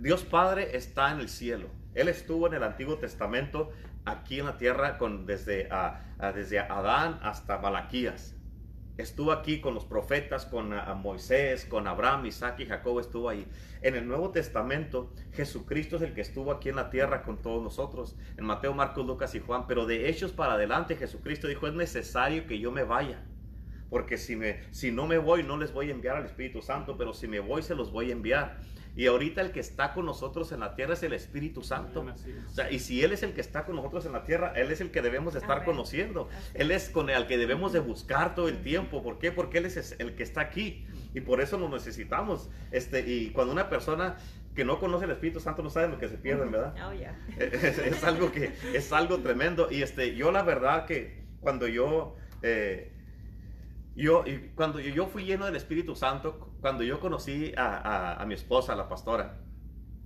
[0.00, 1.68] Dios Padre está en el cielo.
[1.94, 3.70] Él estuvo en el Antiguo Testamento
[4.04, 5.68] aquí en la tierra con, desde,
[6.34, 8.36] desde Adán hasta Malaquías.
[8.98, 13.46] Estuvo aquí con los profetas, con Moisés, con Abraham, Isaac y Jacob estuvo ahí.
[13.80, 17.62] En el Nuevo Testamento, Jesucristo es el que estuvo aquí en la tierra con todos
[17.62, 18.16] nosotros.
[18.36, 19.66] En Mateo, Marcos, Lucas y Juan.
[19.66, 23.24] Pero de hechos para adelante, Jesucristo dijo, es necesario que yo me vaya.
[23.88, 27.28] Porque si no me voy, no les voy a enviar al Espíritu Santo, pero si
[27.28, 28.58] me voy, se los voy a enviar.
[28.94, 32.04] Y ahorita el que está con nosotros en la tierra es el Espíritu Santo.
[32.04, 34.70] O sea, y si Él es el que está con nosotros en la tierra, Él
[34.70, 35.66] es el que debemos de estar Amén.
[35.66, 36.28] conociendo.
[36.52, 39.02] Él es con el que debemos de buscar todo el tiempo.
[39.02, 39.32] ¿Por qué?
[39.32, 40.86] Porque Él es el que está aquí.
[41.14, 42.50] Y por eso lo necesitamos.
[42.70, 44.18] Este, y cuando una persona
[44.54, 46.74] que no conoce el Espíritu Santo no sabe lo que se pierden, ¿verdad?
[46.86, 47.18] Oh, yeah.
[47.38, 52.16] es, es algo que es algo tremendo y este yo la verdad que cuando yo
[52.42, 52.92] eh,
[53.96, 58.24] yo y cuando yo fui lleno del Espíritu Santo cuando yo conocí a, a- a
[58.24, 59.36] mi esposa la pastora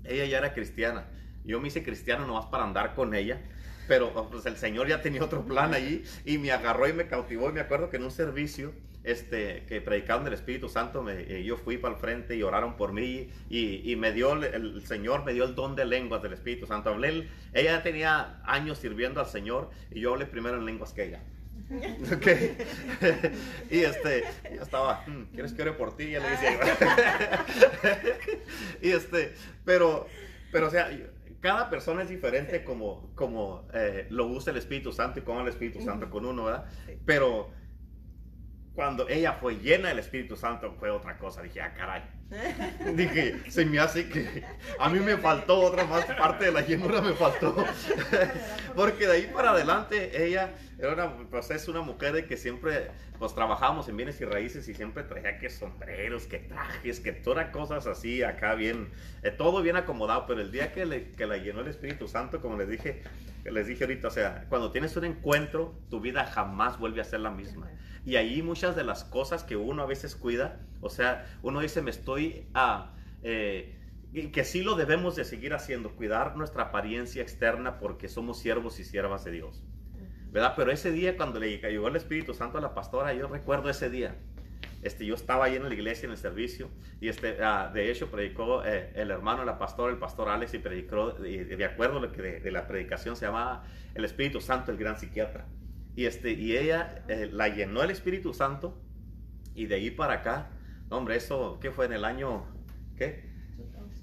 [0.04, 1.06] ella ya era cristiana
[1.44, 3.40] yo me hice cristiano nomás para andar con ella
[3.86, 7.50] pero pues el Señor ya tenía otro plan allí y me agarró y me cautivó
[7.50, 8.72] y me acuerdo que en un servicio
[9.04, 12.76] este, que predicaron del Espíritu Santo, me- eh, yo fui para el frente y oraron
[12.76, 16.20] por mí y, y me dio, el, el Señor me dio el don de lenguas
[16.24, 16.90] del Espíritu Santo.
[16.90, 21.04] Hablé, el- ella tenía años sirviendo al Señor y yo hablé primero en lenguas que
[21.04, 21.22] ella.
[22.14, 22.26] Ok.
[23.70, 26.04] y este, yo estaba, "Hmm, ¿quieres que ore por ti?
[26.04, 27.46] Y ella le decía,
[28.82, 30.06] y este, pero,
[30.52, 30.90] pero o sea,
[31.40, 35.48] cada persona es diferente como, como eh, lo usa el Espíritu Santo y cómo el
[35.48, 36.66] Espíritu Santo con uno, ¿verdad?
[36.86, 36.98] Sí.
[37.04, 37.50] Pero
[38.74, 41.42] cuando ella fue llena del Espíritu Santo fue otra cosa.
[41.42, 42.02] Dije, ah, caray.
[42.94, 44.42] Dije, se me hace que
[44.80, 47.54] a mí me faltó otra más parte de la llenura, me faltó.
[48.74, 52.90] Porque de ahí para adelante ella era una, pues es una mujer de que siempre
[53.18, 57.48] pues trabajamos en bienes y raíces y siempre traía que sombreros, que trajes, que todas
[57.50, 58.90] cosas así acá bien,
[59.22, 62.40] eh, todo bien acomodado, pero el día que, le, que la llenó el Espíritu Santo,
[62.40, 63.02] como les dije,
[63.44, 67.20] les dije ahorita, o sea, cuando tienes un encuentro, tu vida jamás vuelve a ser
[67.20, 67.70] la misma.
[68.06, 71.82] Y ahí muchas de las cosas que uno a veces cuida, o sea, uno dice,
[71.82, 72.92] me estoy a...
[74.12, 78.78] y que sí lo debemos de seguir haciendo, cuidar nuestra apariencia externa porque somos siervos
[78.78, 79.60] y siervas de Dios.
[80.30, 80.54] ¿Verdad?
[80.56, 83.90] Pero ese día cuando le llegó el Espíritu Santo a la pastora, yo recuerdo ese
[83.90, 84.14] día.
[84.82, 86.68] Este, yo estaba ahí en la iglesia, en el servicio,
[87.00, 90.54] y este, ah, de hecho predicó eh, el hermano de la pastora, el pastor Alex,
[90.54, 94.04] y predicó, y de acuerdo a lo que de, de la predicación se llamaba el
[94.04, 95.46] Espíritu Santo, el gran psiquiatra.
[95.96, 98.78] Y, este, y ella eh, la llenó el Espíritu Santo,
[99.54, 100.50] y de ahí para acá,
[100.90, 102.44] hombre, eso, ¿qué fue en el año?
[102.96, 103.24] ¿Qué?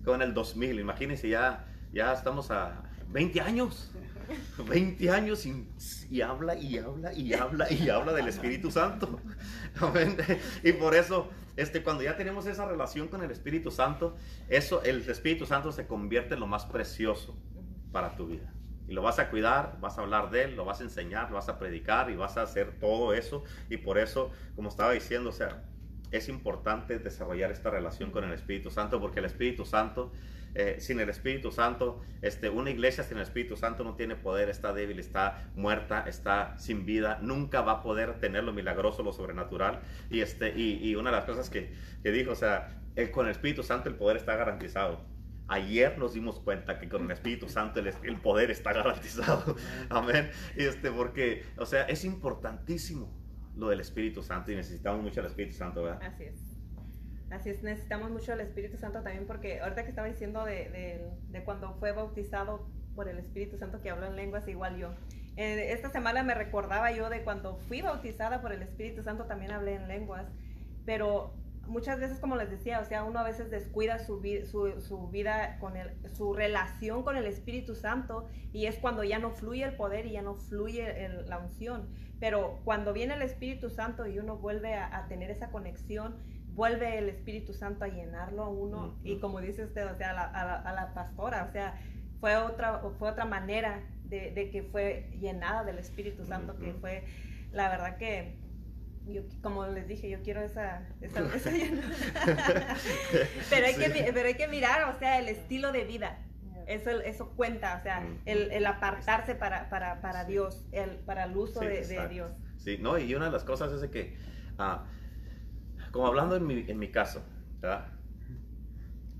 [0.03, 3.91] Con el 2000, imagínense, ya, ya estamos a 20 años.
[4.67, 5.67] 20 años y,
[6.09, 9.19] y habla y habla y habla y habla del Espíritu Santo.
[10.63, 14.15] Y por eso, este, cuando ya tenemos esa relación con el Espíritu Santo,
[14.49, 17.37] eso, el Espíritu Santo se convierte en lo más precioso
[17.91, 18.53] para tu vida.
[18.88, 21.36] Y lo vas a cuidar, vas a hablar de él, lo vas a enseñar, lo
[21.36, 23.43] vas a predicar y vas a hacer todo eso.
[23.69, 25.63] Y por eso, como estaba diciendo, o sea,
[26.11, 30.11] es importante desarrollar esta relación con el Espíritu Santo, porque el Espíritu Santo,
[30.53, 34.49] eh, sin el Espíritu Santo, este, una iglesia sin el Espíritu Santo no tiene poder,
[34.49, 39.11] está débil, está muerta, está sin vida, nunca va a poder tener lo milagroso, lo
[39.13, 39.81] sobrenatural.
[40.09, 41.73] Y, este, y, una de las cosas que,
[42.03, 45.12] que dijo, o sea, el- con el Espíritu Santo el poder está garantizado.
[45.53, 49.55] Ayer nos dimos cuenta que con el Espíritu Santo el, el poder está garantizado.
[49.89, 50.29] Amén.
[50.55, 53.11] Este, porque, o sea, es importantísimo
[53.55, 56.01] lo del Espíritu Santo y necesitamos mucho el Espíritu Santo, ¿verdad?
[56.03, 56.39] Así es.
[57.29, 61.11] Así es, necesitamos mucho el Espíritu Santo también porque ahorita que estaba diciendo de, de-
[61.29, 64.89] de cuando fue bautizado por el Espíritu Santo que habló en lenguas, igual yo.
[65.35, 69.51] Eh, esta semana me recordaba yo de cuando fui bautizada por el Espíritu Santo también
[69.51, 70.27] hablé en lenguas,
[70.85, 71.33] pero
[71.68, 75.07] muchas veces como les decía, o sea, uno a veces descuida su, vi- su, su
[75.09, 79.64] vida con el, su relación con el Espíritu Santo y es cuando ya no fluye
[79.64, 81.88] el poder y ya no fluye el- la unción.
[82.20, 86.16] Pero cuando viene el Espíritu Santo y uno vuelve a, a tener esa conexión,
[86.53, 90.14] vuelve el Espíritu Santo a llenarlo a uno y como dice usted, o sea, a
[90.14, 91.80] la, a la- a la pastora, o sea,
[92.20, 97.03] fue otra, fue otra manera de, de que fue llenada del Espíritu Santo, que fue,
[97.51, 98.38] la verdad que,
[99.05, 101.49] yo, como les dije, yo quiero esa, esa, esa
[103.49, 103.93] pero, hay que, Sí.
[103.93, 106.19] mi- pero hay que mirar, o sea, el estilo de vida.
[106.67, 108.19] Eso, eso cuenta, o sea, Ujú.
[108.25, 112.07] el, el apartarse para, para, para Dios, el, para el uso Sí, de, de.
[112.07, 112.31] Dios.
[112.57, 114.17] Sí, no, y una de las cosas es de que,
[114.57, 114.85] ah,
[115.91, 117.21] como hablando en mi, en mi caso,
[117.61, 117.87] ¿verdad?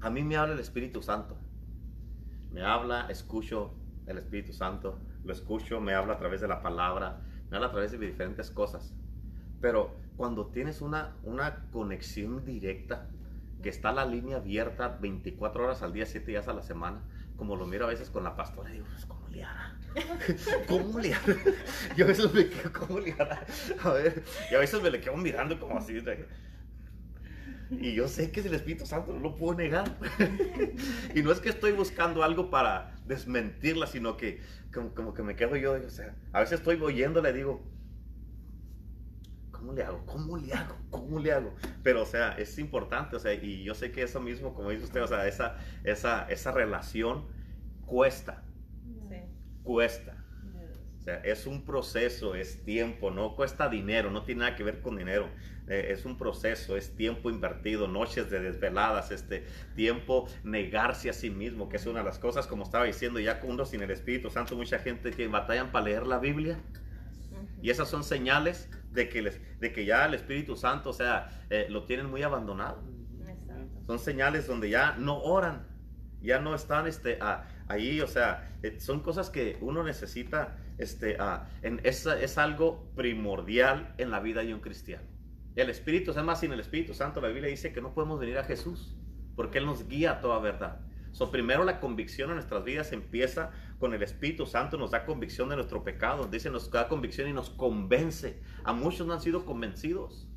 [0.02, 1.38] A mí me habla el Espíritu Santo.
[2.52, 3.74] Me habla, escucho
[4.08, 7.72] el Espíritu Santo, lo escucho, me habla a través de la palabra, me habla a
[7.72, 8.94] través de diferentes cosas.
[9.64, 13.08] Pero cuando tienes una, una conexión directa,
[13.62, 17.02] que está la línea abierta 24 horas al día, 7 días a la semana,
[17.38, 19.80] como lo miro a veces con la pastora, digo, pues, ¿cómo le hará?
[20.68, 21.34] ¿Cómo le hará?
[21.96, 23.46] Yo a veces me quedo, ¿cómo le hará?
[23.86, 25.94] A ver, y a veces me le quedo mirando como así.
[25.94, 26.28] de-
[27.72, 29.96] Y yo sé que es el Espíritu Santo, no lo puedo negar.
[31.16, 34.42] y no es que estoy buscando algo para desmentirla, sino que
[34.74, 37.64] como, como que me quedo yo, o sea, a veces estoy oyéndole y digo,
[39.64, 40.06] ¿cómo le hago?
[40.06, 40.76] ¿Cómo le hago?
[40.90, 41.56] ¿Cómo le hago?
[41.84, 44.84] Pero, o sea, es importante, o sea, y yo sé que eso mismo, como dice
[44.84, 45.56] usted, o sea, esa,
[45.86, 47.26] esa, esa relación
[47.86, 48.44] cuesta.
[49.10, 49.16] Sí.
[49.64, 50.18] Cuesta.
[51.00, 54.82] O sea, es un proceso, es tiempo, no cuesta dinero, no tiene nada que ver
[54.82, 55.30] con dinero.
[55.68, 59.46] Eh, es un proceso, es tiempo invertido, noches de desveladas, este
[59.76, 63.40] tiempo negarse a sí mismo, que es una de las cosas, como estaba diciendo, ya
[63.40, 66.60] con uno sin el Espíritu Santo, mucha gente que batallan para leer la Biblia.
[67.62, 71.46] Y esas son señales de que, les, de que ya el Espíritu Santo, o sea,
[71.50, 72.84] eh, lo tienen muy abandonado.
[73.86, 75.68] Son señales donde ya no oran,
[76.22, 77.20] ya no están este,
[77.68, 81.18] ahí, o sea, eh, son cosas que uno necesita, este,
[81.62, 85.04] en, es, es algo primordial en la vida de un cristiano.
[85.56, 88.44] El Espíritu, además, sin el Espíritu Santo, la Biblia dice que no podemos venir a
[88.44, 88.96] Jesús,
[89.36, 90.80] porque Él nos guía a toda verdad.
[91.14, 95.48] So, primero la convicción en nuestras vidas empieza con el Espíritu Santo, nos da convicción
[95.48, 98.42] de nuestro pecado, dice, nos da convicción y nos convence.
[98.64, 100.28] A muchos no han sido convencidos,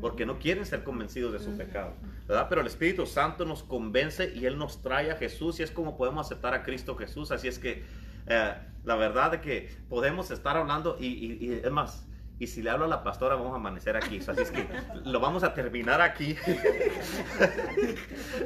[0.00, 1.94] porque no quieren ser convencidos de su pecado,
[2.26, 2.46] ¿verdad?
[2.48, 5.96] Pero el Espíritu Santo nos convence y Él nos trae a Jesús y es como
[5.98, 7.30] podemos aceptar a Cristo Jesús.
[7.30, 7.84] Así es que
[8.26, 12.08] eh, la verdad de que podemos estar hablando y, y es más,
[12.42, 14.18] y si le hablo a la pastora, vamos a amanecer aquí.
[14.18, 14.66] así es que
[15.04, 16.34] lo vamos a terminar aquí.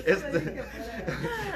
[0.04, 0.64] Este,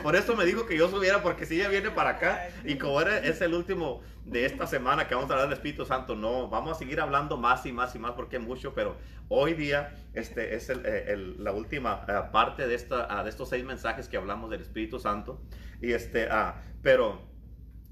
[0.03, 3.01] por eso me dijo que yo subiera, porque si ella viene para acá, y como
[3.03, 6.73] es el último de esta semana que vamos a hablar del Espíritu Santo, no, vamos
[6.73, 8.97] a seguir hablando más y más y más, porque mucho, pero
[9.29, 13.65] hoy día este es eh, la última eh, parte de, esta, ah, de estos seis
[13.65, 15.43] mensajes que hablamos del Espíritu Santo.
[15.83, 17.31] Y este, ah, pero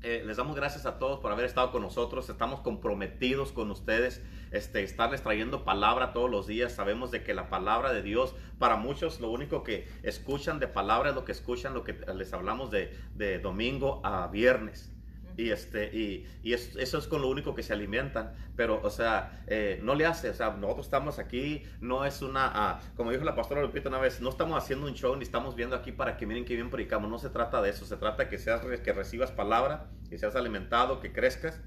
[0.03, 2.29] eh, les damos gracias a todos por haber estado con nosotros.
[2.29, 6.73] Estamos comprometidos con ustedes, este, estarles trayendo palabra todos los días.
[6.73, 11.11] Sabemos de que la palabra de Dios, para muchos, lo único que escuchan de palabra
[11.11, 14.93] es lo que escuchan, lo que les hablamos de, de domingo a viernes.
[15.39, 19.45] Y, este, y, y eso es con lo único que se alimentan, pero, o sea,
[19.47, 23.23] eh, no le hace, o sea, nosotros estamos aquí, no es una, ah, como dijo
[23.23, 26.17] la pastora Lupita una vez, no estamos haciendo un show ni estamos viendo aquí para
[26.17, 28.93] que miren qué bien predicamos, no se trata de eso, se trata que, seas, que
[28.93, 31.63] recibas palabra, que seas alimentado, que crezcas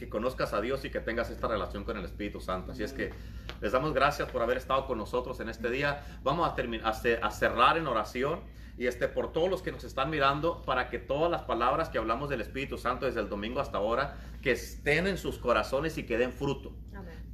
[0.00, 2.72] que conozcas a Dios y que tengas esta relación con el Espíritu Santo.
[2.72, 3.10] Así es que
[3.60, 6.02] les damos gracias por haber estado con nosotros en este día.
[6.22, 6.90] Vamos a, terminar,
[7.22, 8.40] a cerrar en oración
[8.78, 11.98] y este, por todos los que nos están mirando, para que todas las palabras que
[11.98, 16.04] hablamos del Espíritu Santo desde el domingo hasta ahora, que estén en sus corazones y
[16.04, 16.72] que den fruto.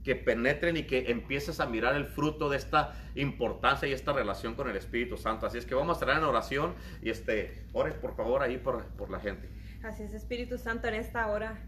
[0.02, 4.54] Que penetren y que empieces a mirar el fruto de esta importancia y esta relación
[4.54, 5.46] con el Espíritu Santo.
[5.46, 8.84] Así es que vamos a estar en oración y este, ores por favor ahí por,
[8.96, 9.48] por la gente.
[9.84, 11.60] Así es, Espíritu Santo, en esta hora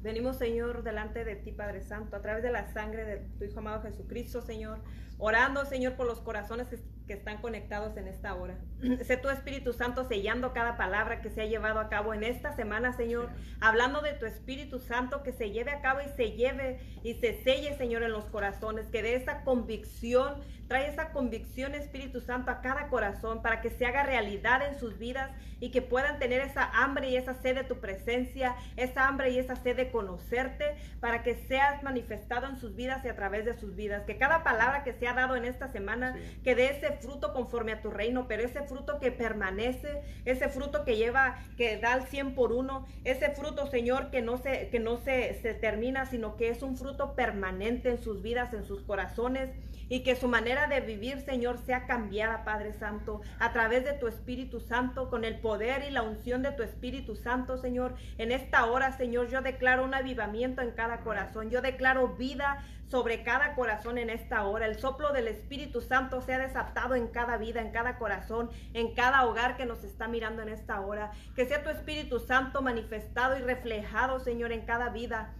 [0.00, 3.58] Venimos, Señor, delante de ti, Padre Santo, a través de la sangre de tu Hijo
[3.58, 4.78] amado Jesucristo, Señor,
[5.18, 8.58] orando, Señor, por los corazones que, están conectados en esta hora.
[9.02, 12.54] sé tu Espíritu Santo sellando cada palabra que se ha llevado a cabo en esta
[12.54, 13.30] semana, Señor,
[13.60, 17.42] hablando de tu Espíritu Santo que se lleve a cabo y se lleve y se
[17.42, 22.60] selle, Señor, en los corazones, que dé esa convicción Trae esa convicción, Espíritu Santo, a
[22.60, 26.70] cada corazón para que se haga realidad en sus vidas y que puedan tener esa
[26.70, 31.22] hambre y esa sed de tu presencia, esa hambre y esa sed de conocerte, para
[31.22, 34.04] que seas manifestado en sus vidas y a través de sus vidas.
[34.04, 37.72] Que cada palabra que se ha dado en esta semana, que dé ese fruto conforme
[37.72, 42.02] a tu reino, pero ese fruto que permanece, ese fruto que lleva, que da el
[42.02, 46.36] 100 por uno, ese fruto, Señor, que no se, que no se, se termina, sino
[46.36, 49.50] que es un fruto permanente en sus vidas, en sus corazones
[49.88, 54.06] y que su manera de vivir, Señor, sea cambiada, Padre Santo, a través de tu
[54.06, 57.94] Espíritu Santo, con el poder y la unción de tu Espíritu Santo, Señor.
[58.18, 61.50] En esta hora, Señor, yo declaro un avivamiento en cada corazón.
[61.50, 64.66] Yo declaro vida sobre cada corazón en esta hora.
[64.66, 69.26] El soplo del Espíritu Santo sea desatado en cada vida, en cada corazón, en cada
[69.26, 71.12] hogar que nos está mirando en esta hora.
[71.34, 75.34] Que sea tu Espíritu Santo manifestado y reflejado, Señor, en cada vida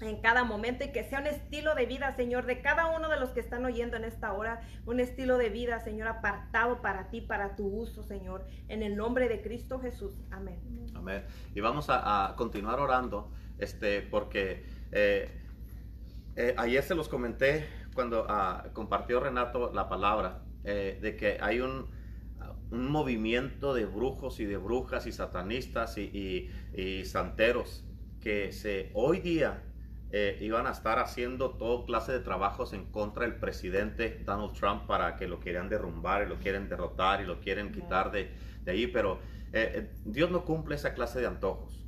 [0.00, 3.18] en cada momento y que sea un estilo de vida, Señor, de cada uno de
[3.18, 7.22] los que están oyendo en esta hora, un estilo de vida, Señor, apartado para ti,
[7.22, 10.12] para tu uso, Señor, en el nombre de Cristo Jesús.
[10.30, 10.60] Amén.
[10.94, 11.24] Amén.
[11.54, 15.30] Y vamos a, continuar orando, este, porque eh,
[16.36, 21.60] eh, ayer se los comenté cuando ah, compartió Renato la palabra, eh, de que hay
[21.60, 21.90] un,
[22.70, 27.86] un movimiento de brujos y de brujas y satanistas y, y santeros
[28.20, 29.62] que se hoy día
[30.18, 34.86] eh, iban a estar haciendo todo clase de trabajos en contra del presidente Donald Trump
[34.86, 38.30] para que lo quieran derrumbar y lo quieren derrotar y lo quieren quitar de,
[38.64, 39.18] de ahí, pero
[39.52, 41.84] eh, eh, Dios no cumple esa clase de antojos.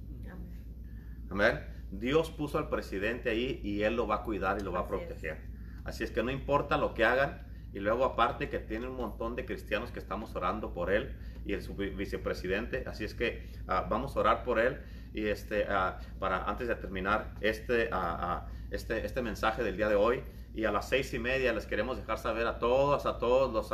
[1.31, 1.59] Amén.
[1.91, 4.89] Dios puso al presidente ahí y Él lo va a cuidar y lo va a
[4.89, 5.41] proteger.
[5.85, 9.37] Así es que no importa lo que hagan, y luego aparte que tiene un montón
[9.37, 11.14] de cristianos que estamos orando por él
[11.45, 11.62] y el
[11.97, 12.85] vicepresidente.
[12.87, 14.81] Así es que ah, vamos a orar por él
[15.13, 19.89] y este, ah, para antes de terminar este, ah, ah, este, este mensaje del día
[19.89, 20.23] de hoy,
[20.55, 23.71] y a las seis y media les queremos dejar saber a todos, a todos los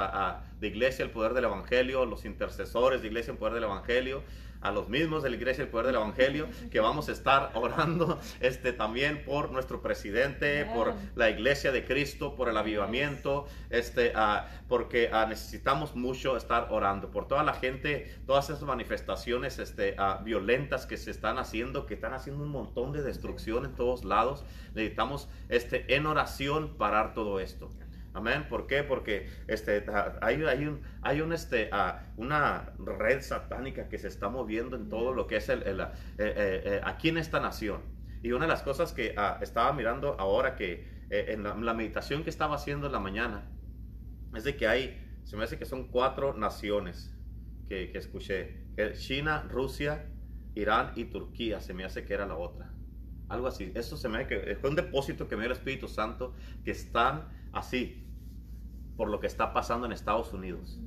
[0.60, 4.22] de Iglesia el Poder del Evangelio, los intercesores de Iglesia el Poder del Evangelio,
[4.64, 8.18] a los mismos de la iglesia el poder del evangelio que vamos a estar orando
[8.40, 14.48] este también por nuestro presidente por la iglesia de Cristo por el avivamiento este ah,
[14.68, 20.20] porque ah, necesitamos mucho estar orando por toda la gente todas esas manifestaciones este ah,
[20.24, 24.44] violentas que se están haciendo que están haciendo un montón de destrucción en todos lados.
[24.74, 27.70] Necesitamos este en oración parar todo esto
[28.14, 28.46] Amén.
[28.48, 28.84] ¿Por qué?
[28.84, 29.84] Porque este,
[30.22, 34.88] hay, hay, un, hay un, este, uh, una red satánica que se está moviendo en
[34.88, 35.86] todo lo que es el, el eh,
[36.18, 37.82] eh, eh, aquí en esta nación.
[38.22, 42.24] Y una de las cosas que uh, estaba mirando ahora que en la, la, meditación
[42.24, 43.50] que estaba haciendo en la mañana
[44.34, 47.12] es de que hay, se me hace que son cuatro naciones
[47.68, 48.64] que, que escuché.
[48.94, 50.06] China, Rusia,
[50.54, 51.60] Irán y Turquía.
[51.60, 52.72] Se me hace que era la otra.
[53.28, 53.72] Algo así.
[53.74, 56.34] Eso se me hace que fue un depósito que me dio el Espíritu Santo
[56.64, 58.03] que están así
[58.96, 60.80] por lo que está pasando en Estados Unidos.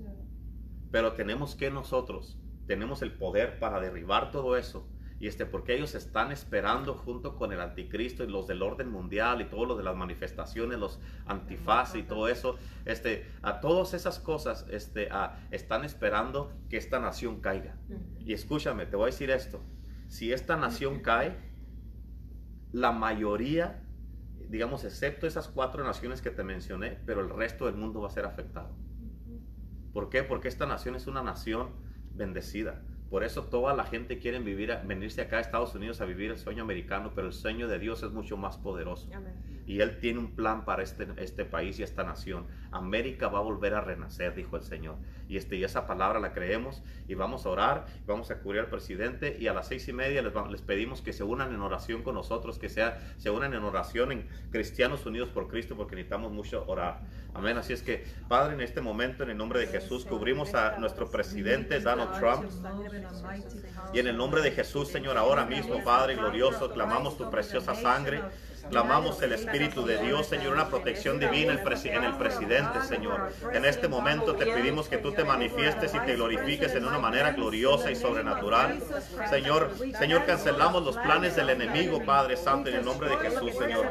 [0.92, 4.88] Pero tenemos que nosotros, tenemos el poder para derribar todo eso.
[5.20, 9.42] Y este, porque ellos están esperando junto con el anticristo y los del orden mundial
[9.42, 14.20] y todo lo de las manifestaciones, los antifaz y todo eso, este, a todas esas
[14.20, 17.76] cosas, este, a, están esperando que esta nación caiga.
[18.20, 19.60] Y escúchame, te voy a decir esto,
[20.08, 21.36] si esta nación cae,
[22.72, 23.87] la mayoría
[24.50, 28.12] digamos, excepto esas cuatro naciones que te mencioné, pero el resto del mundo va a
[28.12, 28.76] ser afectado.
[29.94, 30.24] ¿Por qué?
[30.24, 31.70] Porque esta nación es una nación
[32.14, 32.82] bendecida.
[33.10, 36.38] Por eso toda la gente quiere vivir, venirse acá a Estados Unidos a vivir el
[36.38, 39.10] sueño americano, pero el sueño de Dios es mucho más poderoso.
[39.68, 42.48] Y Él tiene un plan para este, este país y esta nación.
[42.72, 44.96] América va a volver a renacer, dijo el Señor.
[45.28, 48.68] Y, este, y esa palabra la creemos y vamos a orar, vamos a cubrir al
[48.68, 52.02] presidente y a las seis y media les, les pedimos que se unan en oración
[52.02, 56.32] con nosotros, que sea, se unan en oración en Cristianos Unidos por Cristo, porque necesitamos
[56.32, 57.02] mucho orar.
[57.34, 57.58] Amén.
[57.58, 61.12] Así es que, Padre, en este momento, en el nombre de Jesús, cubrimos a nuestro
[61.12, 62.50] presidente Donald Trump.
[63.94, 68.22] Y en el nombre de Jesús, Señor, ahora mismo, Padre glorioso, clamamos tu preciosa sangre.
[68.70, 73.32] Clamamos el Espíritu de Dios, Señor, una protección divina en el presidente, Señor.
[73.54, 77.32] En este momento te pedimos que tú te manifiestes y te glorifiques en una manera
[77.32, 78.80] gloriosa y sobrenatural.
[79.30, 83.88] Señor, Señor, cancelamos los planes del enemigo, Padre Santo, en el nombre de Jesús, Señor.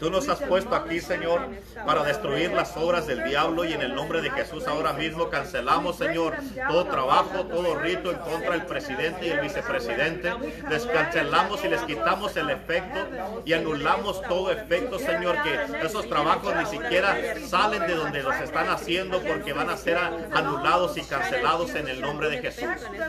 [0.00, 1.48] Tú nos has puesto aquí, Señor,
[1.86, 5.96] para destruir las obras del diablo y en el nombre de Jesús ahora mismo cancelamos,
[5.96, 6.34] Señor,
[6.68, 10.32] todo trabajo, todo rito en contra del presidente y el vicepresidente.
[10.68, 13.06] Les cancelamos y les quitamos el efecto
[13.44, 17.16] y en anulamos todo efecto, Señor, que esos trabajos ni siquiera
[17.46, 22.00] salen de donde los están haciendo porque van a ser anulados y cancelados en el
[22.00, 22.68] nombre de Jesús.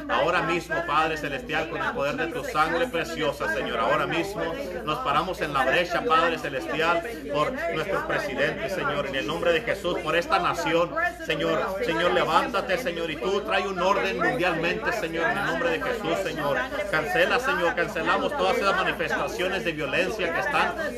[0.09, 4.41] Ahora mismo, Padre Celestial, con el poder de tu sangre preciosa, Señor, ahora mismo
[4.85, 7.03] nos paramos en la brecha, Padre Celestial,
[7.33, 10.91] por nuestro presidente, Señor, en el nombre de Jesús, por esta nación,
[11.25, 15.81] Señor, Señor, levántate, Señor, y tú trae un orden mundialmente, Señor, en el nombre de
[15.81, 16.57] Jesús, Señor.
[16.91, 20.39] Cancela, Señor, cancelamos todas esas manifestaciones de violencia que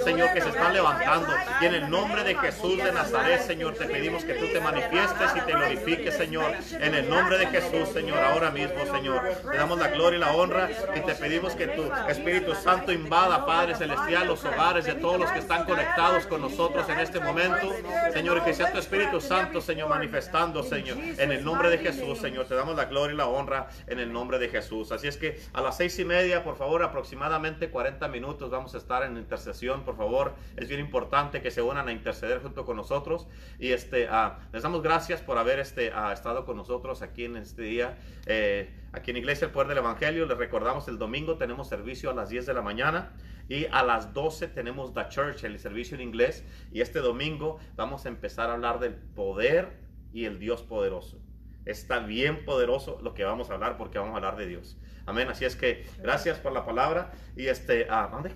[0.04, 1.34] Señor, que se están levantando.
[1.62, 5.32] Y en el nombre de Jesús de Nazaret, Señor, te pedimos que tú te manifiestes
[5.36, 6.54] y te glorifiques, Señor.
[6.72, 9.22] En el nombre de Jesús, Señor, ahora mismo, Señor.
[9.49, 13.45] Te damos la gloria y la honra y te pedimos que tu Espíritu Santo invada,
[13.45, 17.74] Padre Celestial, los hogares de todos los que están conectados con nosotros en este momento.
[18.14, 20.97] Señor, y que sea tu Espíritu Santo, Señor, manifestando, Señor.
[21.18, 24.12] En el nombre de Jesús, Señor, te damos la gloria y la honra en el
[24.12, 24.91] nombre de Jesús.
[24.91, 28.78] Así es que a las seis y media, por favor, aproximadamente 40 minutos vamos a
[28.78, 29.41] estar en intercesión,
[29.86, 30.34] por favor.
[30.58, 33.28] Es bien importante que se unan a interceder junto con nosotros.
[33.60, 37.38] Y este, uh, les damos gracias por haber este, uh, estado con nosotros aquí en
[37.38, 37.98] este día.
[38.26, 42.14] Eh, aquí en Iglesia El Poder del Evangelio, les recordamos el domingo tenemos servicio a
[42.14, 43.14] las 10 de la mañana.
[43.50, 46.44] Y a las 12 tenemos The Church, el servicio en inglés.
[46.72, 49.80] Y este domingo vamos a empezar a hablar del poder
[50.14, 51.20] y el Dios poderoso.
[51.66, 54.78] Está bien poderoso lo que vamos a hablar porque vamos a hablar de Dios.
[55.06, 55.28] Amén.
[55.30, 57.12] Así es que gracias por la palabra.
[57.36, 58.32] Y este, ah, ¿dónde?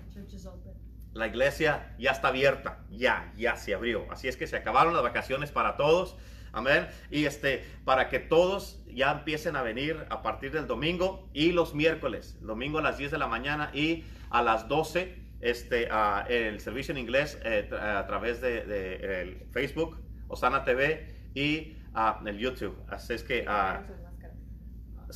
[1.16, 4.06] La iglesia ya está abierta, ya, ya se abrió.
[4.10, 6.16] Así es que se acabaron las vacaciones para todos.
[6.52, 6.86] Amén.
[7.10, 11.74] Y este, para que todos ya empiecen a venir a partir del domingo y los
[11.74, 15.88] miércoles, domingo a las 10 de la mañana y a las 12, este,
[16.28, 19.98] el servicio en inglés eh, a través de, Facebook,
[20.28, 21.76] Osana TV y
[22.24, 22.76] el YouTube.
[22.88, 23.46] Así es que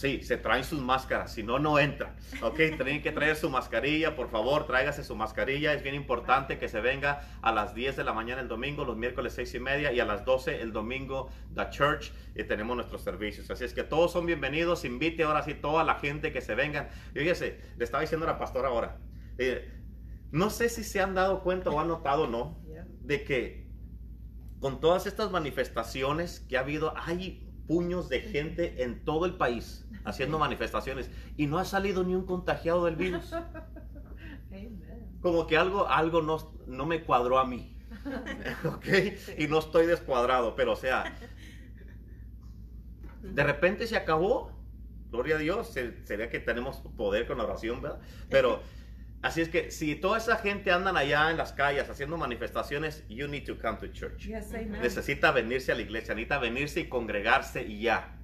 [0.00, 2.16] Sí, se traen sus máscaras, si no, no entra.
[2.40, 5.74] Ok, tienen que traer su mascarilla, por favor, tráigase su mascarilla.
[5.74, 8.96] Es bien importante que se venga a las 10 de la mañana el domingo, los
[8.96, 13.02] miércoles 6 y media y a las 12 el domingo, The Church, y tenemos nuestros
[13.02, 13.50] servicios.
[13.50, 14.86] Así es que todos son bienvenidos.
[14.86, 16.88] Invite ahora sí toda la gente que se vengan.
[17.12, 18.96] Fíjese, le estaba diciendo a la pastora ahora,
[19.36, 19.70] eh,
[20.30, 22.58] no sé si se han dado cuenta o han notado o no,
[23.02, 23.68] de que
[24.60, 29.86] con todas estas manifestaciones que ha habido, hay puños de gente en todo el país
[30.04, 33.32] haciendo manifestaciones y no ha salido ni un contagiado del virus.
[35.20, 37.78] Como que algo, algo no, no me cuadró a mí.
[38.64, 38.86] ¿Ok?
[39.38, 41.16] Y no estoy descuadrado, pero o sea,
[43.22, 44.50] de repente se acabó.
[45.12, 48.00] Gloria a Dios, sería que tenemos poder con la oración, ¿verdad?
[48.28, 48.62] Pero
[49.22, 53.28] así es que si toda esa gente andan allá en las calles haciendo manifestaciones, you
[53.28, 54.26] need to come to church.
[54.26, 58.16] Necesita venirse a la iglesia, necesita venirse y congregarse y ya.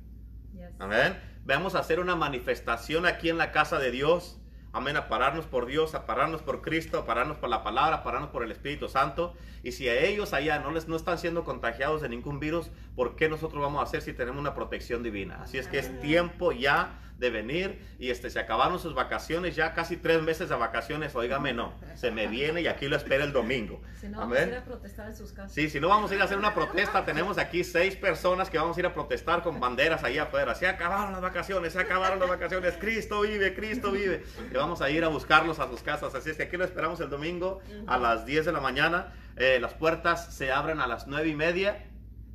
[0.78, 1.16] Amén.
[1.44, 4.40] Vamos a hacer una manifestación aquí en la casa de Dios
[4.76, 8.02] Amén, a pararnos por Dios, a pararnos por Cristo, a pararnos por la palabra, a
[8.02, 9.32] pararnos por el Espíritu Santo.
[9.62, 13.16] Y si a ellos allá no les no están siendo contagiados de ningún virus, ¿por
[13.16, 15.40] qué nosotros vamos a hacer si tenemos una protección divina?
[15.40, 19.72] Así es que es tiempo ya de venir y este, se acabaron sus vacaciones, ya
[19.72, 23.32] casi tres meses de vacaciones, oígame, no, se me viene y aquí lo espera el
[23.32, 23.80] domingo.
[23.96, 25.52] Si no, vamos a ir a protestar en sus casas.
[25.52, 28.58] Sí, si no vamos a ir a hacer una protesta, tenemos aquí seis personas que
[28.58, 30.54] vamos a ir a protestar con banderas ahí afuera.
[30.54, 34.22] Se acabaron las vacaciones, se acabaron las vacaciones, Cristo vive, Cristo vive.
[34.52, 36.14] Y vamos a ir a buscarlos a sus casas.
[36.14, 39.14] Así es que aquí lo esperamos el domingo a las 10 de la mañana.
[39.36, 41.84] Eh, las puertas se abren a las nueve y media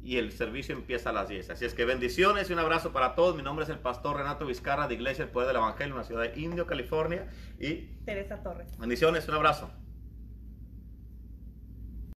[0.04, 1.52] y el servicio empieza a las 10.
[1.52, 3.36] Así es que bendiciones y un abrazo para todos.
[3.36, 6.04] Mi nombre es el pastor Renato Vizcarra de Iglesia El Poder del Evangelio en la
[6.06, 7.28] ciudad de Indio, California.
[7.60, 8.78] Y Teresa Torres.
[8.78, 9.70] Bendiciones, un abrazo.